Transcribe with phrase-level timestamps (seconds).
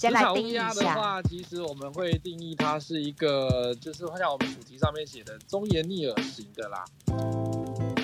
[0.00, 0.70] 先来定义一下。
[0.70, 6.82] 职场乌鸦的话，其实我们会定义它是一个，就是像我们主题上面写的忠言逆耳型的啦。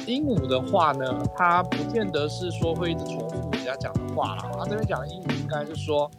[0.06, 4.44] 鹦鹉的话呢，它不见得是说会一直重复人家讲的话啦。
[4.58, 6.10] 它这边讲的鹦鹉应该是说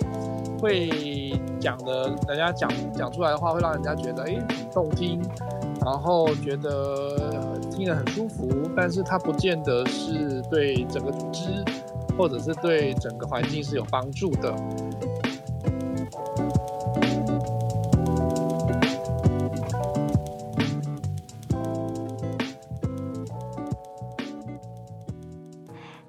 [0.59, 5.21] 会讲的，人家讲讲出来的话会让人家觉得哎很动听，
[5.85, 11.63] 然后觉得听得很舒服，但是它不见得是对整个组织
[12.17, 14.51] 或者是对整个环境是有帮助的。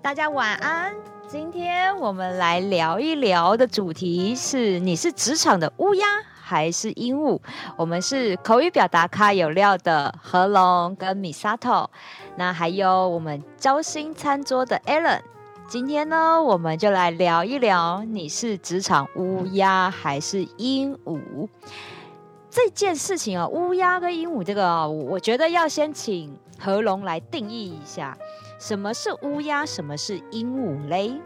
[0.08, 0.96] 大家晚安。
[1.26, 6.06] 今天我们来聊一聊的主题是：你是职场的乌鸦
[6.40, 7.38] 还是鹦鹉？
[7.76, 11.88] 我们是口语表达咖有料的何龙跟 Misato，
[12.36, 15.20] 那还有我们交心餐桌的 Allen。
[15.68, 21.46] 今天呢，我们就来聊一聊：你是职场乌鸦还是鹦鹉？
[22.48, 28.16] 这件事情啊，乌鸦跟鹦鹉这个，我觉得要先请何龙来定义一下。
[28.58, 29.64] 什么是乌鸦？
[29.64, 31.20] 什么是鹦鹉嘞？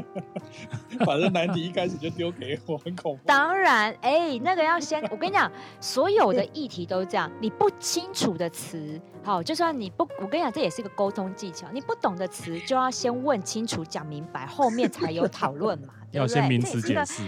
[1.06, 3.22] 反正难题一开始就丢给我，很恐怖。
[3.24, 7.30] 当然，哎，那个要先，我跟你讲，所有的议题都这样。
[7.40, 11.68] 你不清楚的词，好，就算你不，我跟你讲，这也是一个沟通技巧。
[11.72, 15.94] 你不懂的词，就要先问清楚、讲明白，后面才有讨论嘛。
[16.10, 17.22] 要先名词解释。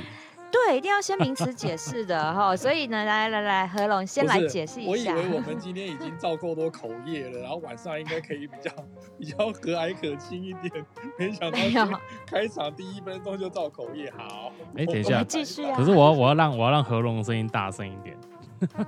[0.52, 4.90] 对，一定要先名词解释的哈，所以呢，来来来，何龙先来解释一下。
[4.90, 8.70] 我以为我们 今天已经造够多口业了，然后晚上应该可以比较
[9.18, 10.84] 比较和蔼可亲一点，
[11.18, 11.50] 没想
[11.90, 14.12] 到开场第一分钟就造口业。
[14.14, 15.74] 好，哎，等一下，继续啊。
[15.74, 18.14] 可是我要我要让我要让何龙的声音大声一点。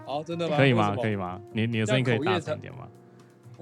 [0.04, 0.56] 好，真的吗？
[0.56, 0.94] 可以吗？
[1.00, 1.40] 可以吗？
[1.52, 2.86] 你你的声音可以大声一点吗？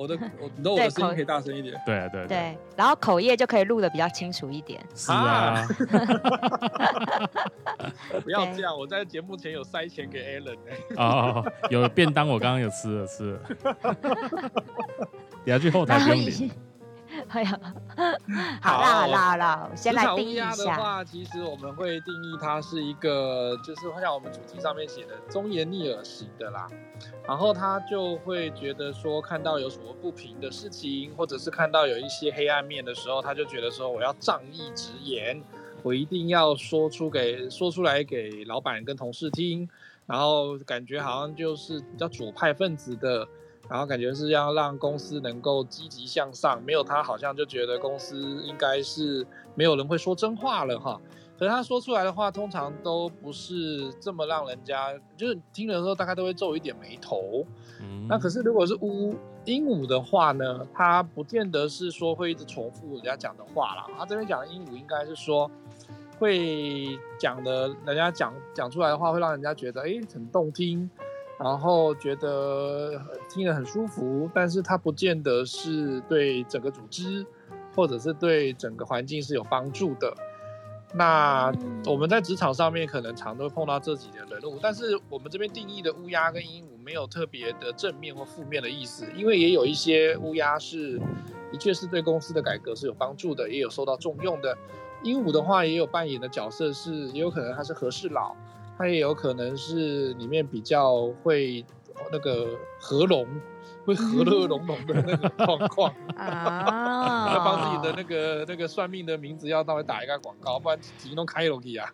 [0.03, 1.81] 我的我， 你的我的声音可以大声一点。
[1.86, 4.84] 对对对，然后口业就可以录的比较清楚一点。
[4.94, 5.67] 是啊。
[8.25, 10.56] 不要这样，我在节目前有塞钱给 Alan
[10.97, 13.41] 哦，有便当，我刚刚有吃了吃了。
[15.44, 16.50] 你要去后台不用领。
[17.28, 17.59] 哎呀，
[18.62, 20.76] 好啦好啦好啦，先来定义一下。
[20.76, 26.66] 的话，其实我们会定义它是一个，就是像我们主题上面写的忠言逆耳型的啦。
[27.26, 35.42] 然后他就会觉得说，看到有什么不平的事情，或者是看到有一些黑暗面的时候，他就觉得说，我要仗义直言，
[35.82, 39.69] 我一定要说出给说出来给老板跟同事听。
[40.06, 43.26] 然后感觉好像就是比较左派分子的。
[43.69, 51.00] 然后感觉是要让公司能够积极向上，没有他好像就觉得公司应该是没有人会说真话了哈。
[51.39, 57.45] 可是他说出来的话通常都不是这么让人家，就是听的时候大概都会皱一点眉头。
[57.81, 58.06] 嗯。
[58.09, 59.15] 那可是如果是乌
[59.45, 63.87] 鹦鹉的话呢，他不见得是说会一直重复人家讲的话啦。
[63.99, 65.51] 他这边讲的鹦鹉应该是说
[66.19, 70.89] 会讲的，人家讲讲出来的话会让人家觉得哎很动听。
[71.42, 77.26] 然后觉得听得很舒服，但是它不见得是对整个组织
[77.75, 80.14] 或者是对整个环境是有帮助的。
[80.94, 81.50] 那
[81.86, 90.98] 我们在职场上面可能常都会碰到这几类人物，但是我们这边定义的乌鸦跟鹦鹉没有特别的正面或负面的意思，因为也有一些乌鸦是
[91.50, 94.56] 的确是对公司的改革是有帮助的，也有受到重用的。
[95.03, 98.36] 鹦鹉的话也有扮演的角色是，也有可能它是和事佬。
[98.78, 101.65] 它也有可能是里面比较会
[102.10, 102.49] 那个
[102.81, 103.27] 合拢，
[103.84, 111.88] 会和乐融融的那个状况 啊，要帮自己的那个那个算命的名字要稍微打一个广告，不然自动开楼梯啊。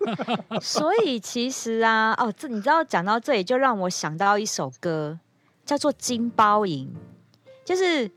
[0.60, 5.18] 所以其实啊，哦，这你知道讲到这里，就让我想到一首歌，
[5.64, 6.86] 叫做《金包银》，
[7.64, 8.10] 就是。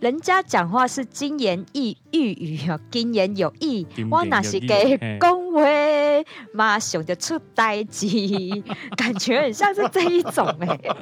[0.00, 3.86] 人家讲话是金言玉语啊，金言有意。
[4.10, 8.62] 我那是给恭维，马熊的出呆机，
[8.96, 10.78] 感觉很像是这一种哎、欸。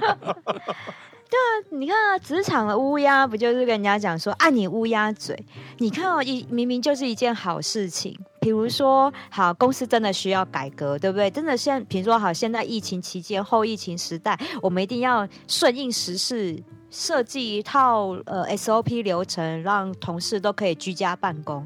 [1.30, 5.46] 对啊，你看啊，职场的乌鸦不就是跟人家讲说，啊你乌鸦嘴？
[5.78, 8.18] 你看哦，一明明就是一件好事情。
[8.40, 11.30] 比如说，好，公司真的需要改革，对不对？
[11.30, 16.60] 真的现，比如说好，现在疫情期间，后疫情时代，我们一定要顺应时势。
[16.92, 21.64] 设计一套呃 SOP 流程，让同事都可以居家办公，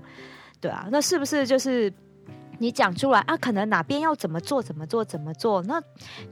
[0.60, 1.90] 对啊，那是不是就是
[2.58, 3.36] 你讲出来啊？
[3.36, 5.62] 可能哪边要怎么做，怎么做，怎么做？
[5.62, 5.82] 那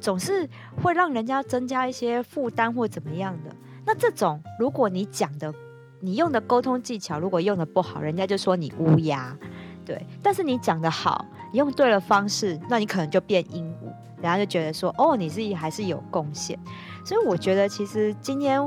[0.00, 0.48] 总是
[0.82, 3.54] 会让人家增加一些负担或怎么样的。
[3.84, 5.52] 那这种如果你讲的，
[6.00, 9.36] 你用的沟通技巧如果用的不好，人家就说你乌鸦，
[9.84, 10.04] 对。
[10.22, 13.86] 但是你讲的好，用对了方式，那你可能就变鹦鹉，
[14.16, 16.58] 人家就觉得说哦，你自己还是有贡献。
[17.04, 18.60] 所以我觉得，其实今天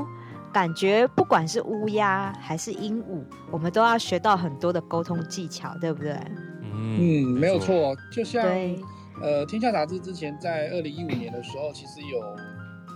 [0.52, 6.18] 感觉不管是乌鸦还是鹦鹉，我们都要学到很多的沟通技巧，对不对？
[6.76, 8.44] 嗯，嗯，没有错，就像
[9.22, 12.20] 呃，《天下杂志》之前在二零一五年的时候，其实有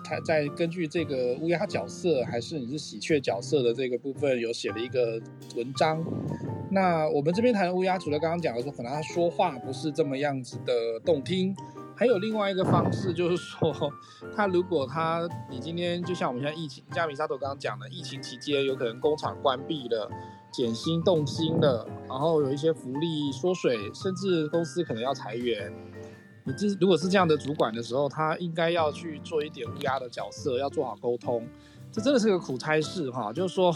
[0.05, 5.21] 他在根据这个乌鸦角色还是你是喜鹊角色的这个部分，有写了一个
[5.57, 6.05] 文章。
[6.71, 11.55] 那我们这边谈的乌鸦，除了刚刚讲的说，可能他说话不是这么样子的动听，
[11.97, 13.75] 还有另外一个方式，就是说，
[14.37, 20.11] 他如果他你今天就像我们现在疫情，像米沙头刚刚讲的，疫情期间有可能工厂关闭了。
[20.53, 25.73] 减薪动薪了，然后有一些福利缩水，甚至公司可能要裁员。
[26.45, 31.47] 你这如果是这样的主管的时候，他应该要去做一点乌鸦的角色，要做好沟通。
[31.93, 33.73] 这真的是个苦差事哈，就是说，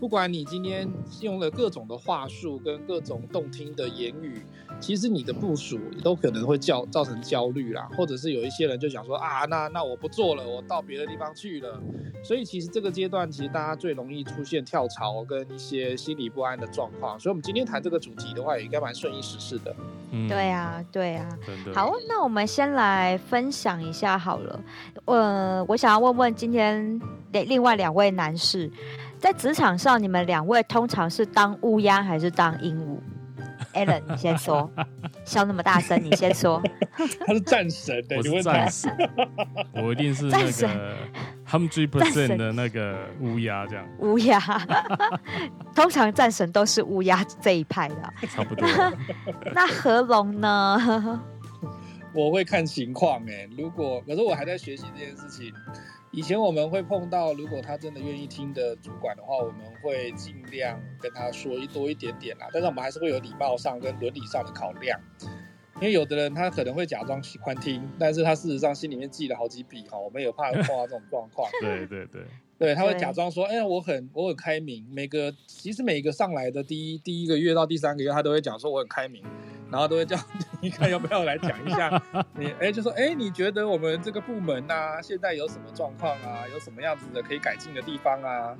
[0.00, 4.42] 不管你今天用了各种的话术跟各种动听的言语。
[4.80, 11.78] 其实你的部署也都可能会造造成焦虑啦，或者是有一些人就想说啊，那那我不做了，我到别的地方去了。
[12.22, 17.20] 所以其实这个阶段，其实大家最容易出现跳槽跟一些心理不安的状况。
[17.20, 19.74] 所以，我们今天谈这个主题的话，也应该蛮顺应时事的。
[20.12, 21.28] 嗯，对啊，对啊。
[21.74, 24.60] 好，那我们先来分享一下好了。
[25.04, 26.98] 呃，我想要问问今天
[27.32, 28.70] 另另外两位男士，
[29.20, 32.98] 在职场上，你们两位通常是当乌鸦还是当鹦鹉
[33.74, 34.68] ？Allen， 你先说，
[35.26, 36.62] 笑那么大声，你先说。
[37.26, 39.10] 他是战神的，我是战 神，
[39.74, 40.96] 我一定是那个
[41.46, 43.86] hundred percent 的那个乌鸦，这样。
[43.98, 44.40] 乌鸦，
[45.74, 48.66] 通常战神都是乌鸦这一派的，差不多。
[49.52, 51.20] 那何龙呢？
[52.14, 55.52] 我会看情况哎，如果可是我还在学习这件事情。
[56.12, 62.48] 以前我们会碰到，如果他真的愿意听的主管的话，我们会尽量跟他说一多一点点啦。
[62.52, 64.98] 但是我们还是会有礼貌上跟伦理上的考量，
[65.76, 69.96] 因为有的人他可能会假装喜欢听，但是他事实上心里面记了好几笔哈。
[69.96, 71.48] 我们也怕碰到这种状况。
[71.62, 72.22] 对对对，
[72.58, 74.84] 对， 他会假装说，哎呀，我很我很开明。
[74.90, 79.22] 每个其实每一个上来的第一第一个月到第三个月，他都会讲说我很开明。
[79.70, 80.16] 然后都会叫
[80.60, 82.02] 你看要不要来讲一下
[82.36, 88.56] 你，你哎就说哎你觉得我们这个部门呐、啊、现在有什么状况啊，有什么样子的可以改进的地方啊？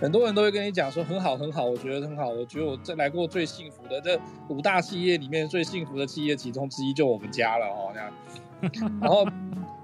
[0.00, 4.18] 很多人都会跟你讲说很好很好，我觉得很好，我觉得我这来过最幸福的这
[4.48, 9.24] 五大企业里面最幸福的企业其中之一就我们家了哦这样， 然后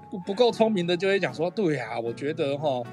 [0.09, 2.67] 不不够聪明的就会讲说对呀、啊，我觉得哈。
[2.67, 2.85] 哦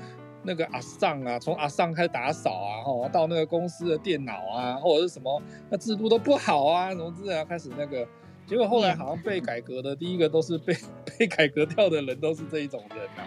[0.43, 8.07] 那个阿尚啊，从阿尚开始打扫啊，吼，到那个公司的电脑啊，或者是什么，那制度都不好啊，什么之类的，开始那个，
[8.47, 10.75] 结果后来好像被改革的第一个都是被
[11.19, 13.27] 被改革掉的人，都是这一种人啊。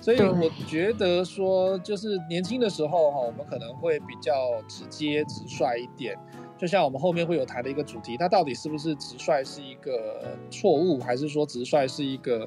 [0.00, 4.32] 所以我觉得说，就是年轻的时候哈，我们可能会比较
[4.68, 6.16] 直接直率一点，
[6.56, 12.46] 就像我们后面会有谈的一个主题，它到底是不是直率是一个错误，还是说直率是一个？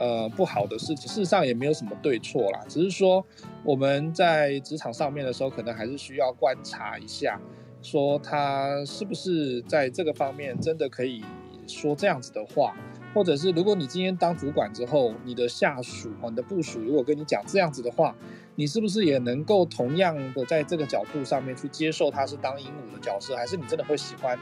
[0.00, 3.22] 呃，不好的事情，事实上也没有什么对错啦，只是说
[3.62, 7.38] 我们在职场上面的时候，可能还是需要观察一下，
[7.82, 11.22] 说他是不是在这个方面真的可以
[11.66, 12.74] 说这样子的话，
[13.12, 18.16] 或者是如果你今天当主管之后，你的下属、你的部属如果跟你讲这样子的话，
[18.54, 24.38] 你是不是也能够同样的在这个角度上面去接受他是当鹦鹉的角色，还是你真的会喜欢？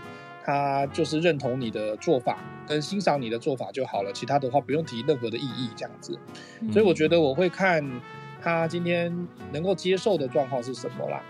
[0.48, 6.18] 他就是认同你的做法，跟欣赏你的做法就好了，其他的话不用提任何的异议，这样子。
[6.72, 7.84] 所以我觉得我会看
[8.40, 11.20] 他今天能够接受的状况是什么啦。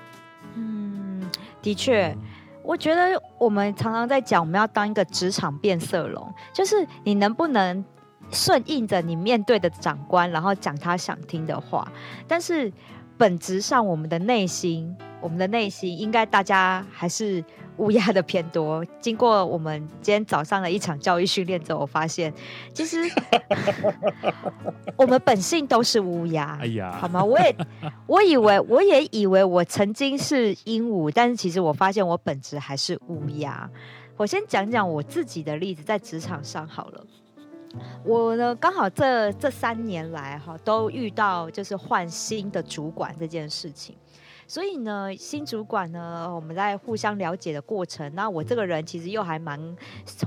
[0.55, 1.29] 嗯，
[1.61, 2.17] 的确，
[2.62, 7.85] 我觉得我们常常在讲，我们要当一个职场变色龙，就是你能不能
[8.31, 11.90] 顺应着你面对的长官，然后讲他想听的话，
[12.28, 12.73] 但是
[13.19, 17.45] 本质上我们的内心，我们的内心应该大家还是。
[17.79, 18.85] 乌鸦的偏多。
[19.01, 22.35] 经过我们今天早上的一场教育训练之后，我发现
[22.75, 22.99] 其实
[24.97, 26.59] 我们本性都是乌鸦。
[26.61, 27.23] 哎呀，好吗？
[27.23, 27.57] 我也
[28.09, 33.71] 我以为我也以为我曾经是鹦鹉，但是其实我发现我本质还是乌鸦。
[34.17, 37.07] 我先讲讲我自己的例子，在职场上好了。
[38.05, 43.97] 我呢，刚好这这三年来哈，都遇到就是换新的主管这件事情。
[44.47, 49.77] 所以呢，新主管呢，我们在互相了解的过程，那我这个人其实又还蛮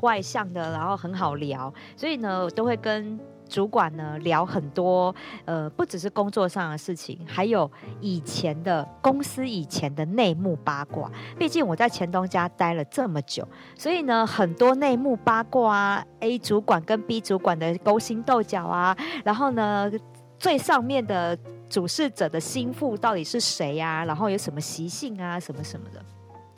[0.01, 3.19] 外向的，然后很好聊，所以呢，我都会跟
[3.51, 11.11] 主管呢聊很多，呃，不只是工作上的事情，还有以前的公司以前的内幕八卦。
[11.37, 19.91] 毕竟我在前东家待了这么久，所以呢，很多内幕八卦啊，A 主管跟 B 主管的勾心斗角啊，然后呢，
[20.39, 21.37] 最上面的。
[21.71, 24.03] 主事者的心腹到底是谁呀？
[24.03, 25.39] 然后有什么习性啊？
[25.39, 26.03] 什么什么的，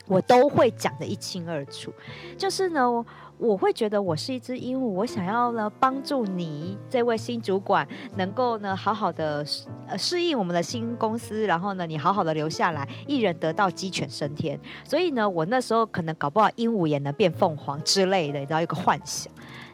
[0.08, 1.94] 我都会讲得一清二楚。
[2.36, 3.06] 就是呢，
[3.44, 7.86] 我会觉得我是一只鹦鹉，我想要呢帮助你这位新主管
[8.16, 9.46] 能够呢好好的
[9.86, 14.58] 呃适应我们的新公司，然后呢你好好的留下来，一人得道鸡犬升天。
[14.86, 19.30] 所以呢，我那时候可能搞不好鹦鹉也能变凤凰之类的，你知道一个幻想，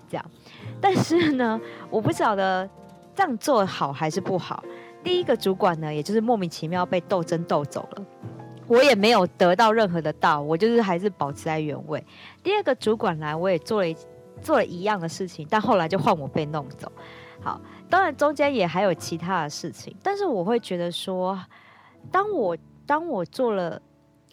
[0.09, 0.25] 这样。
[0.81, 1.61] 但是呢，
[1.91, 2.67] 我不晓得
[3.13, 4.63] 这样做好还是不好。
[5.03, 8.03] 第一个主管呢，也就是莫名其妙被斗争斗走了。
[8.69, 12.01] 我也没有得到任何的道，我就是还是保持在原位。
[12.41, 13.95] 第二个主管来，我也做了
[14.41, 16.89] 做了一样的事情，但后来就换我被弄走。
[17.41, 17.59] 好，
[17.89, 21.38] 当然中间也还有其他的事情，但是我会觉得说，
[22.11, 23.81] 当我当我做了。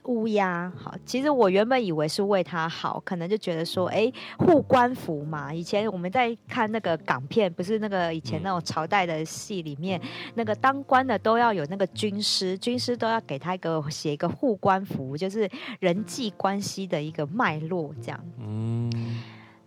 [0.06, 5.52] 乌鸦好，其实我原本以为是为他好，可能就觉得说，哎，护官符嘛。
[5.52, 10.00] 以前我们在看那个港片，不是那个以前那种朝代的戏里面，
[10.34, 18.25] 那个当官的都要有那个军师，军师都要给他一个写一个护官符，就是人际关系的一个脉络这样。
[18.38, 18.90] 嗯，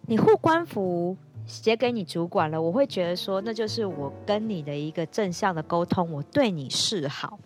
[0.07, 1.15] 你护官符
[1.45, 7.37] 写给你主管了，我会觉得说，那就是我跟你的一个正向的沟通，我对你示好。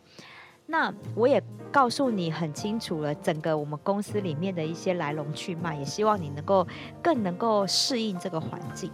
[0.66, 6.66] 那我也告诉你很清楚了，整个我们公司里面的一些来龙去脉，也希望你能够
[7.02, 8.90] 更能够适应这个环境。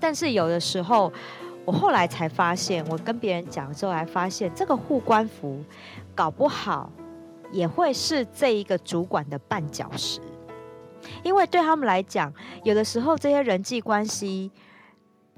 [0.00, 1.12] 但是有的时候，
[1.64, 5.62] 我后来才发现，我跟别人讲之后，还发现这个护官符
[6.14, 6.90] 搞不好
[7.50, 10.20] 也会是这一个主管的绊脚石，
[11.22, 14.50] 因为对他们来讲，有的时候这些人际关系。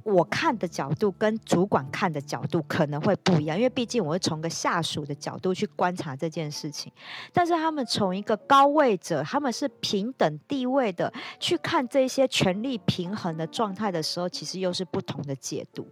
[0.09, 6.91] 我看的角度跟主管看的角度可能会不一样，因为毕竟我是从个下属的角度去观察这件事情，
[7.33, 15.87] 但是他们从一个高位者，他们是平等地位的去看这些权力平衡的状态的时候，其实又是不同的解读。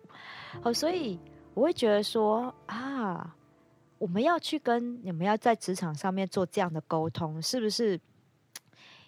[0.63, 1.21] 哦，所以
[1.53, 3.37] 我会觉得说啊，
[3.99, 8.01] 我们要去跟你们要在职场上面做这样的沟通，是不是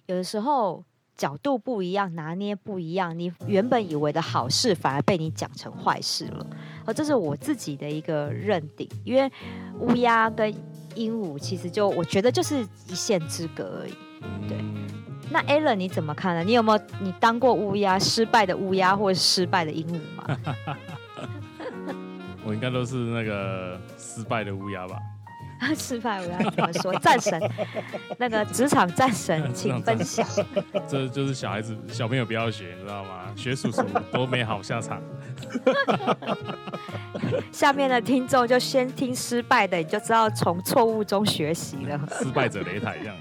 [0.06, 0.84] 有的时候？
[1.18, 6.46] 角度不一样，拿捏不一样，你原本以为的好事，反而被你讲成坏事了。
[6.86, 9.30] 哦，这是我自己的一个认定，因为
[9.80, 10.54] 乌鸦跟
[10.94, 13.94] 鹦鹉其实就我觉得就是一线之隔而已。
[14.48, 14.56] 对，
[15.30, 16.44] 那 Alan 你怎么看呢？
[16.44, 20.38] 你有没有你当过乌鸦，失败的乌鸦或失败的鹦鹉吗？
[22.46, 24.96] 我应该都是那个失败的乌鸦吧。
[25.76, 26.94] 吃饭我要怎么说？
[26.98, 27.40] 战神，
[28.18, 30.26] 那个职场战神， 请分享。
[30.88, 33.32] 这就是小孩子、小朋友不要学，你知道吗？
[33.36, 35.02] 学叔叔都没好下场。
[37.52, 42.00] 下面的听众就先听失败的，你就知道从错误中学习了。
[42.18, 43.16] 失败者擂台一样。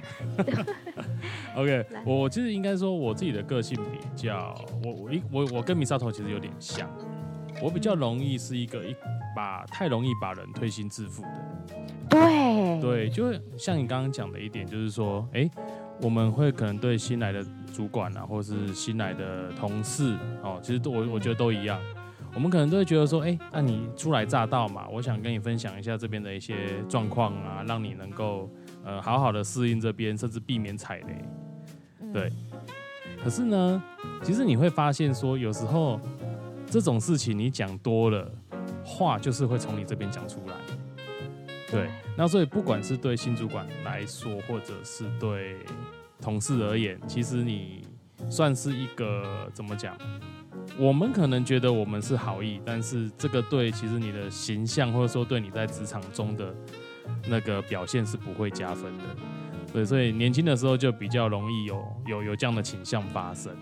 [1.56, 4.53] OK，我其实应该说我自己的个性比较，
[4.84, 6.89] 我我一我我跟 Misato 其实有点像，
[7.62, 8.96] 我比较容易是一个一
[9.36, 11.30] 把太容易把人推心置腹的。
[12.10, 15.50] 对对，就像你刚刚讲的一点，就是说，哎，
[16.02, 21.80] 我们会可能对新来的主管啊，或是新来的同事，哦，其实都我我觉得都一样，
[22.34, 28.50] 我们可能都会觉得说，哎，那你初来乍到嘛，我想跟你分享一下这边的一些状况啊，让你能够
[28.86, 31.26] 呃好好的适应这边，甚至避免踩雷。
[32.14, 32.32] 对，
[33.22, 33.84] 可是呢，
[34.24, 36.00] 其实你会发现说，有时候
[36.70, 38.30] 这种事情你讲多了，
[38.84, 40.56] 话就是会从你这边讲出来。
[41.70, 45.58] 对，那所以不管是对新主管来说，或者是对
[46.22, 47.82] 同事而言，其实你
[48.30, 49.98] 算是一个怎么讲？
[50.78, 56.54] 我们可能觉得我们是好意，但是这个对其实你的形象，或者说对你在职场中的
[57.28, 59.04] 那个表现是不会加分的。
[59.74, 63.54] 对，所以年轻的时候就比较容易有有有这样的倾向发生。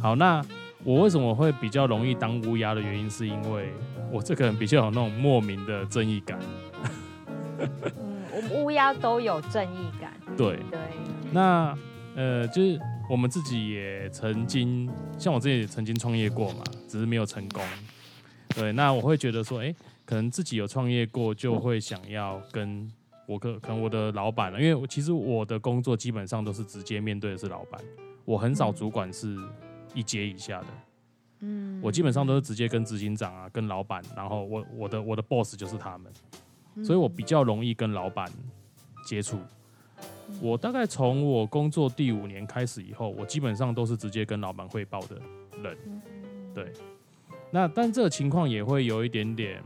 [0.00, 0.44] 好，那
[0.84, 3.72] 我为什么会比较容易当乌鸦的原因，是因为
[4.10, 6.38] 我这个人比较有那种莫名的正义感。
[7.58, 7.68] 嗯，
[8.34, 10.12] 我们乌鸦都有正义感。
[10.36, 10.80] 对对，
[11.30, 11.76] 那
[12.16, 17.62] 呃，就是我们自己也曾经，像我自己也曾经创业过嘛，只是没有成功。
[18.48, 22.90] 对，那我会觉得说，哎、欸，可能自己有创业过，就会想要跟
[23.26, 27.80] 我可可能我的老板了，因为我其实我的工作基本上都是直接面对的是老板，
[28.24, 29.36] 我很少主管是
[29.94, 30.66] 一阶以下的。
[31.40, 36.12] 嗯，我基本上都是直接跟执行长啊，跟老板，然后我我的我的 boss 就是他们。
[36.84, 38.30] 所以我比较容易跟老板
[39.04, 39.38] 接触。
[40.40, 45.20] 我大概从我工作第五年开始以后，我基本上都是直接跟老板汇报的
[45.62, 45.76] 人。
[46.54, 46.72] 对，
[47.50, 49.62] 那但这个情况也会有一点点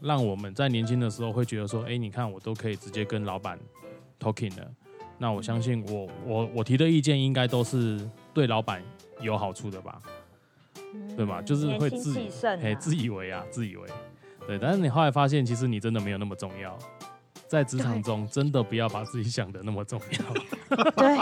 [0.00, 3.56] 让我们在年轻的时候会觉得说，哎，你看我都可以直接跟老板
[4.18, 4.68] talking 了，
[5.18, 8.00] 那我相信我我我提的意见应该都是
[8.34, 8.82] 对老板
[9.20, 10.00] 有好处的吧？
[11.16, 11.40] 对吧？
[11.42, 12.18] 就是会自
[12.62, 13.88] 哎自以为啊，自以为。
[14.46, 16.76] 对，但是你后来发现，其实你真的没有那么重要。
[17.46, 20.90] 在职场中真的不要把自己想的那么重要。
[20.96, 21.18] 对，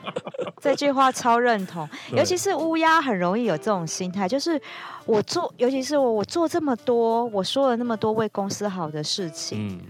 [0.58, 1.86] 这句话超认同。
[2.12, 4.60] 尤其是乌鸦很容易有这种心态，就是
[5.04, 9.68] 我做，尤其是我，我做这么多，我说了那么多为公司好的事情。
[9.68, 9.80] 嗯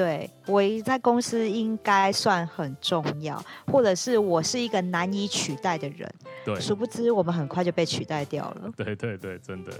[0.00, 6.10] 对，我在公司应该算很重要，或者是我是一个难以取代的人。
[6.42, 8.72] 对，殊不知我们很快就被取代掉了。
[8.74, 9.70] 对对对，真的。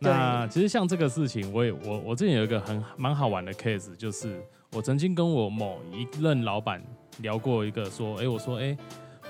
[0.00, 4.38] 那其实像这个事情，我也我我之前有一个很蛮好玩的 case，就是
[4.72, 6.82] 我曾经跟我某一任老板
[7.20, 8.76] 聊过一个说，哎，我说，哎，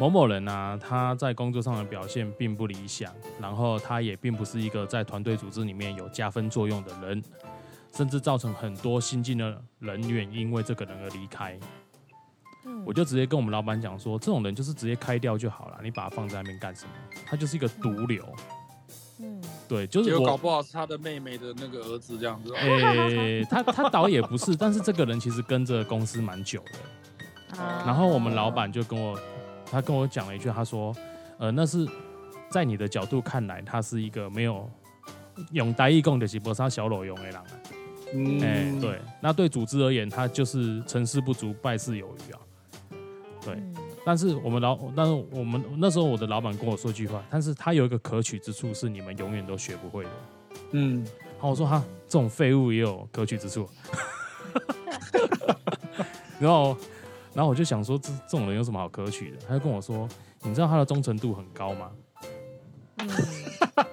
[0.00, 7.22] 某某人啊，他在工作上的表现并不理想，然后他也并不是一个在团队组织里面有加分作用的人。
[7.96, 11.58] 甚至造成很多新进的人员因为这个人而离开。
[12.66, 16.92] 嗯，我就直接跟我们老板讲说，这种人就是直接开掉就好了，你把他放在那边干什么？
[17.26, 18.24] 他就是一个毒瘤。
[19.20, 22.52] 嗯，对，就是我搞不好是他的妹妹的那个儿子这样子。
[22.54, 27.58] 哎、欸，他他倒也不是，但是这个人其实跟着公司蛮久的。
[27.86, 29.16] 然后我们老板就跟我，
[29.70, 30.92] 他跟我讲了一句，他说，
[31.38, 31.86] 呃，那是
[32.50, 34.68] 在你的角度看来，他是一个没有
[35.52, 37.34] 用台语讲就是无啥小裸用的人。
[38.12, 42.40] 嗯，哎、欸，对，那对组织而言，他就是成事不足败事有余啊。
[43.44, 50.10] 对，嗯、但是我们老，但是我们那时候我的老板跟我说一句话，但是他有一个可取之处是你们永远都学不会的。
[50.72, 53.68] 嗯，然后我说哈，这种废物也有可取之处。
[56.38, 56.76] 然后，
[57.32, 59.36] 然后我就想说，这这种人有什么好可取的？
[59.48, 60.08] 他就跟我说，
[60.42, 61.90] 你知道他的忠诚度很高吗？
[62.98, 63.08] 嗯，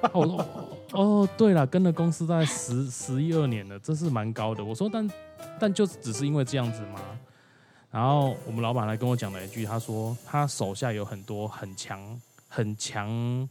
[0.13, 0.46] 我说。
[0.93, 4.63] 哦，对了，跟了公司大概十十一二年了，这是蛮高的。
[4.63, 5.10] 我说，但
[5.60, 7.00] 但就只是因为这样子吗？
[7.89, 12.00] 然后我们老板来跟我讲了一句，他说他手下有很多很强、
[12.50, 13.50] 很强、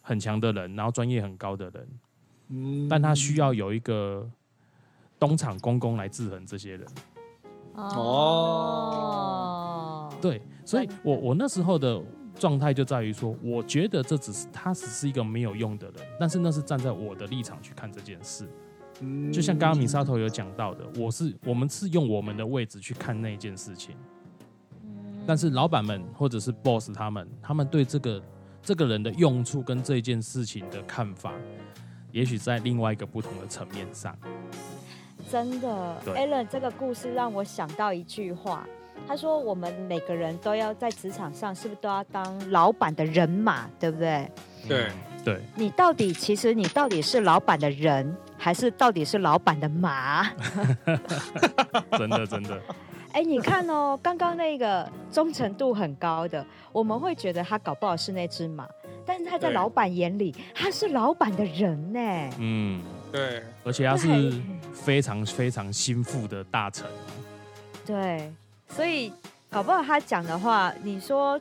[0.00, 1.88] 很强的人，然后专业很高的人，
[2.50, 4.24] 嗯，但他需要有一个
[5.18, 6.86] 东厂公公来制衡这些人。
[7.74, 8.88] 哦，
[10.20, 12.00] 对，所以我我那时候的。
[12.38, 18.46] 状态就在于说，我觉得这只是他只是一个没有用的人，但是那是站在我的立场去看这件事。
[19.32, 23.94] 就像刚刚米沙头有讲到的，我是我们是用我们的位置去看那件事情，
[25.26, 28.22] 但是老板们或者是 boss 他们，他们对这个
[28.62, 31.34] 这个人的用处跟这件事情的看法，
[32.10, 34.16] 也许在另外一个不同的层面上。
[35.30, 38.66] 真的，Alan 这个故事让我想到一句话。
[39.08, 44.28] 他说：“我们每个人都要在职场上，是不是都要当老板的人马，对不对？
[44.68, 44.88] 对
[45.24, 45.40] 对。
[45.54, 50.28] 你到底，其实你到底是老板的人，还是到底是老板的马？
[51.96, 52.60] 真的 真的。
[53.12, 58.68] 哎，你看哦，刚刚那个忠诚度很高的，我们会觉得他搞不好是那只马，
[59.06, 62.00] 但是他在老板眼里，他是老板的人呢。
[62.38, 62.82] 嗯，
[63.12, 64.32] 对，而且他是
[64.74, 66.86] 非常非常心腹的大臣。
[67.86, 68.32] 对。”
[68.68, 69.12] 所以，
[69.50, 71.40] 搞不好他讲的话，你说，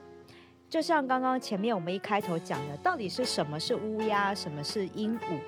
[0.69, 5.39] 就像刚刚前面我们一开头讲的，到底是什么是乌鸦，什么是鹦鹉？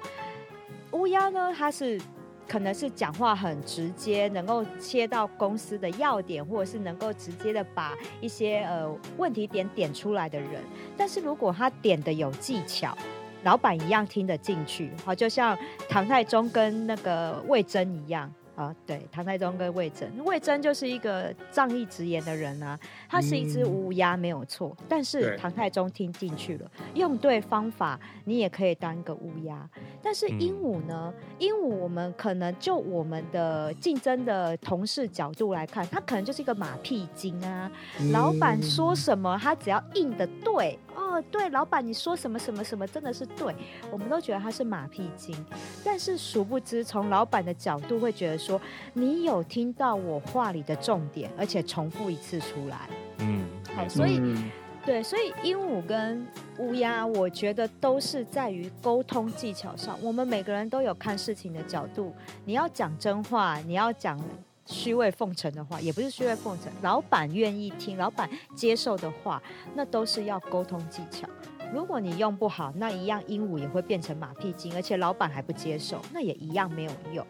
[0.91, 1.99] 乌鸦呢，它是
[2.47, 10.63] 可能是讲话很直接，能够切到公司的要点，或者是能够直接的把一些呃问题点点出来的人。
[10.97, 12.97] 但是如果他点的有技巧，
[13.43, 14.91] 老板一样听得进去。
[15.05, 18.31] 好，就像唐太宗跟那个魏征一样。
[18.57, 29.69] 啊，对，唐太宗跟魏征，魏征就是一个仗义直言的人啊，他是一只乌鸦没有错，但是唐太宗听进去了，用对方法，你也可以当一个乌鸦。
[30.01, 31.13] 但是鹦鹉呢？
[31.37, 37.71] 鹦鹉我们可能就我们的竞争的同事角度来看，它可能就是一个马屁精啊，
[38.11, 40.79] 老板说什么，他只要应的对。
[40.97, 43.55] 哦，对，老板，你说什么什么什么，真的是对，
[43.91, 45.35] 我们都觉得他是马屁精，
[45.83, 48.59] 但是殊不知，从老板的角度会觉得说，
[48.93, 54.49] 你有听到我话里的重点，而且重复一次出来，嗯，好，所以，嗯、
[54.83, 56.25] 对，所以鹦鹉跟
[56.57, 62.11] 乌鸦，我觉得都是在于沟通技巧上，我们每个人都有看事情的角度，
[62.43, 64.19] 你要讲真话，你要讲。
[64.67, 66.71] 虚伪奉承的话，也不是虚伪奉承。
[66.83, 69.41] 老板愿意听，老板接受的话，
[69.73, 71.27] 那都是要沟通技巧。
[71.73, 77.25] 如果你用不好，那一样鹦鹉也会变成马屁精，而且老板还不接受，那也一样没有用。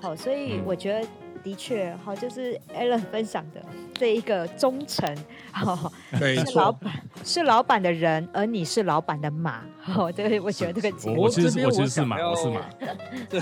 [0.00, 1.06] 好，所以我觉得。
[1.42, 3.62] 的确，好，就是 Alan 分享的
[3.94, 5.16] 这一个忠诚，
[5.52, 12.60] 哈，是老板，是老板的人，而你是老板的马，哈，对，我喜欢这个结果，我其实我其实是马，我是马，
[13.30, 13.40] 对，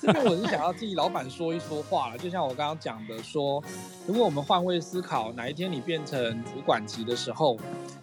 [0.00, 3.62] 这边我是想要替老板说一说话了，就像我刚刚讲的说，
[4.06, 7.58] 如果我们换位思考，哪一天你变成主管级的时候，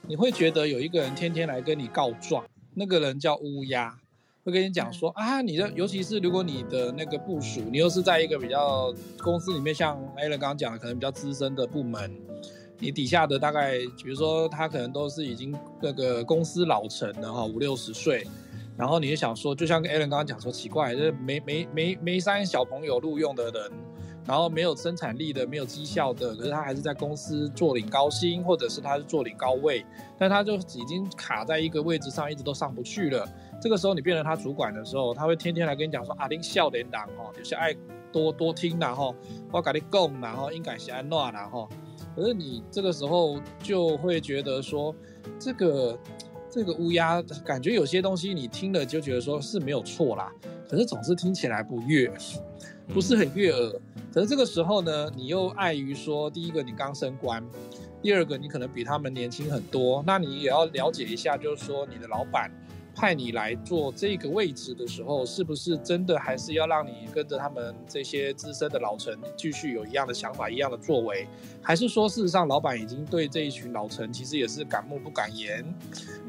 [0.07, 3.97] 你会觉得有一个人天天来跟你告状，那个人叫乌鸦。
[4.45, 12.15] 会跟你讲说啊，你的尤其是如果你的那个部署，你又是在一个比较公司里面，像 Alan 刚刚讲的，可能比较资深的部门，
[12.77, 18.23] 你底下的大概，比如说他可能都是已经那个公司老成了哈，五六十岁，
[18.77, 23.71] 然后你就想说，就像跟 Alan 刚刚讲说，奇怪，这没没没没三小朋友录用的人。
[24.27, 29.85] 然后没有生产力的，没有绩效的，可是他还是在公司坐领高薪，或者是他是坐领高位，
[30.17, 33.27] 但他就已经卡在一个位置上，一直都上不去了。
[33.61, 37.73] 这个时候你变成他主管的时候，他会天天来跟你讲说：“啊，您笑脸党哦，就是爱
[38.11, 39.15] 多多听然后
[39.51, 41.69] 我跟你讲然后应该是安诺然后。”
[42.15, 44.95] 可是你这个时候就会觉得说，
[45.37, 45.99] 这个
[46.49, 50.31] 这个乌鸦感觉有些东西你听了就觉得说是没有错啦，
[50.69, 52.09] 可是总是听起来不悦。
[52.93, 53.73] 不是很悦耳，
[54.13, 57.43] 可是这个时候呢，你又碍于说，第一个你刚升官，
[58.01, 62.49] 第二个你可能比他们年轻很多，那你也要了解一下，就是说你的老板
[62.95, 71.27] 派你来做这个位置的时候，是不是真的还是要让你跟着他们这些资深的老臣继续有一样的想法、一样的作为，
[71.61, 75.63] 还是说事实上老板已经对这一群老臣其实也是敢怒不敢言，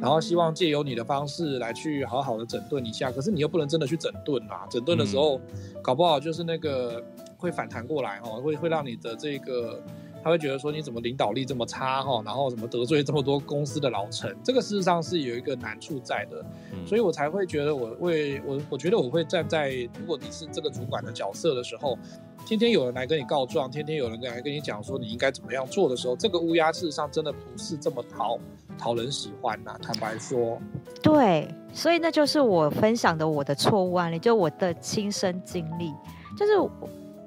[0.00, 5.38] 然后希望借由你的方式来去好好的整顿一下，可是你又不能真的去整顿啊，整顿的时候。
[5.38, 5.42] 嗯。
[5.86, 7.00] 搞不好就是那个
[7.36, 9.80] 会反弹过来哦，会会让你的这个
[10.26, 16.44] 他会觉得说你怎么领导力这么差哈，然后怎么得罪这么多公司的老臣，这个事实上是有一个难处在的，
[16.84, 21.96] 所以我才会觉得我会我我觉得我会站在如果你是这个主管的角色的时候，
[22.44, 28.36] 天天有人来跟你告状，天天有人来跟你讲说你应该怎么样做的时候，这个乌鸦事实上真的不是这么讨
[28.76, 30.60] 讨人喜欢呐，坦白说。
[31.00, 35.92] 对，所以那就是我分享的我的错误案例，就我的亲身经历，
[36.36, 36.70] 就是我，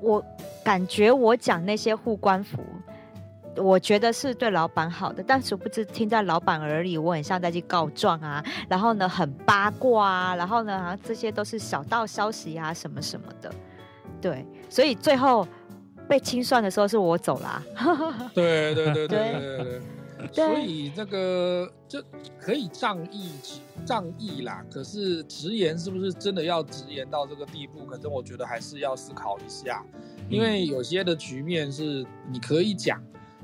[0.01, 0.25] 我
[0.65, 2.61] 感觉我讲那些护官符，
[3.59, 13.51] 我觉得是对老板好的，但殊不知听在老板耳里，我很像在去告状啊，然后呢很八卦啊，然后呢好像这些都是小道消息啊什么什么的，
[14.21, 15.47] 对，所以最后
[16.07, 17.63] 被清算的时候是我走啦。
[18.33, 19.81] 对对对 对对对对。
[20.33, 22.03] 所以这个就
[22.37, 23.31] 可以仗义
[23.85, 27.85] 仗义啦，可是直言是不是真的要直言到这个地步？
[27.85, 29.81] 可是我觉得还是要思考一下，
[30.27, 33.01] 因为有些的局面是你可以讲，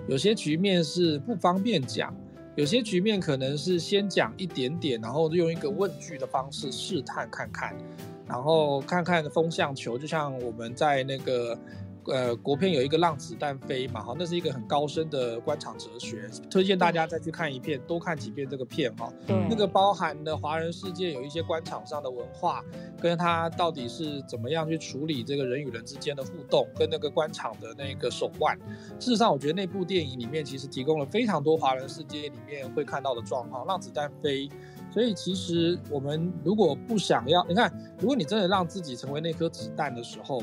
[0.08, 2.16] 有些局面是不方便讲，
[2.56, 7.76] 有些局面可能是先讲一点点，然后用一个问句的方式试探看看，
[8.28, 11.58] 然后看看风向球，就像我们在那个。
[12.08, 19.12] 呃，国片有一个让子弹飞嘛，哈，那是一个很高深的官场哲学，推荐大家再去看一遍，多看几遍这个片哈。
[19.26, 22.64] 对，那个包含的华人世界有一些官场上的文化，
[23.02, 28.56] 跟他到底是怎么样去处理这个人与人之间的互动，跟那个官场的那个手腕。
[29.00, 34.48] 事实上，我觉得那部电影里面其实提供了非常多华人世界里面会看到的状况，让子弹飞。
[34.92, 40.42] 所以其实我们如果不想要，你看，如果你真的让自己成为那颗子弹的时候。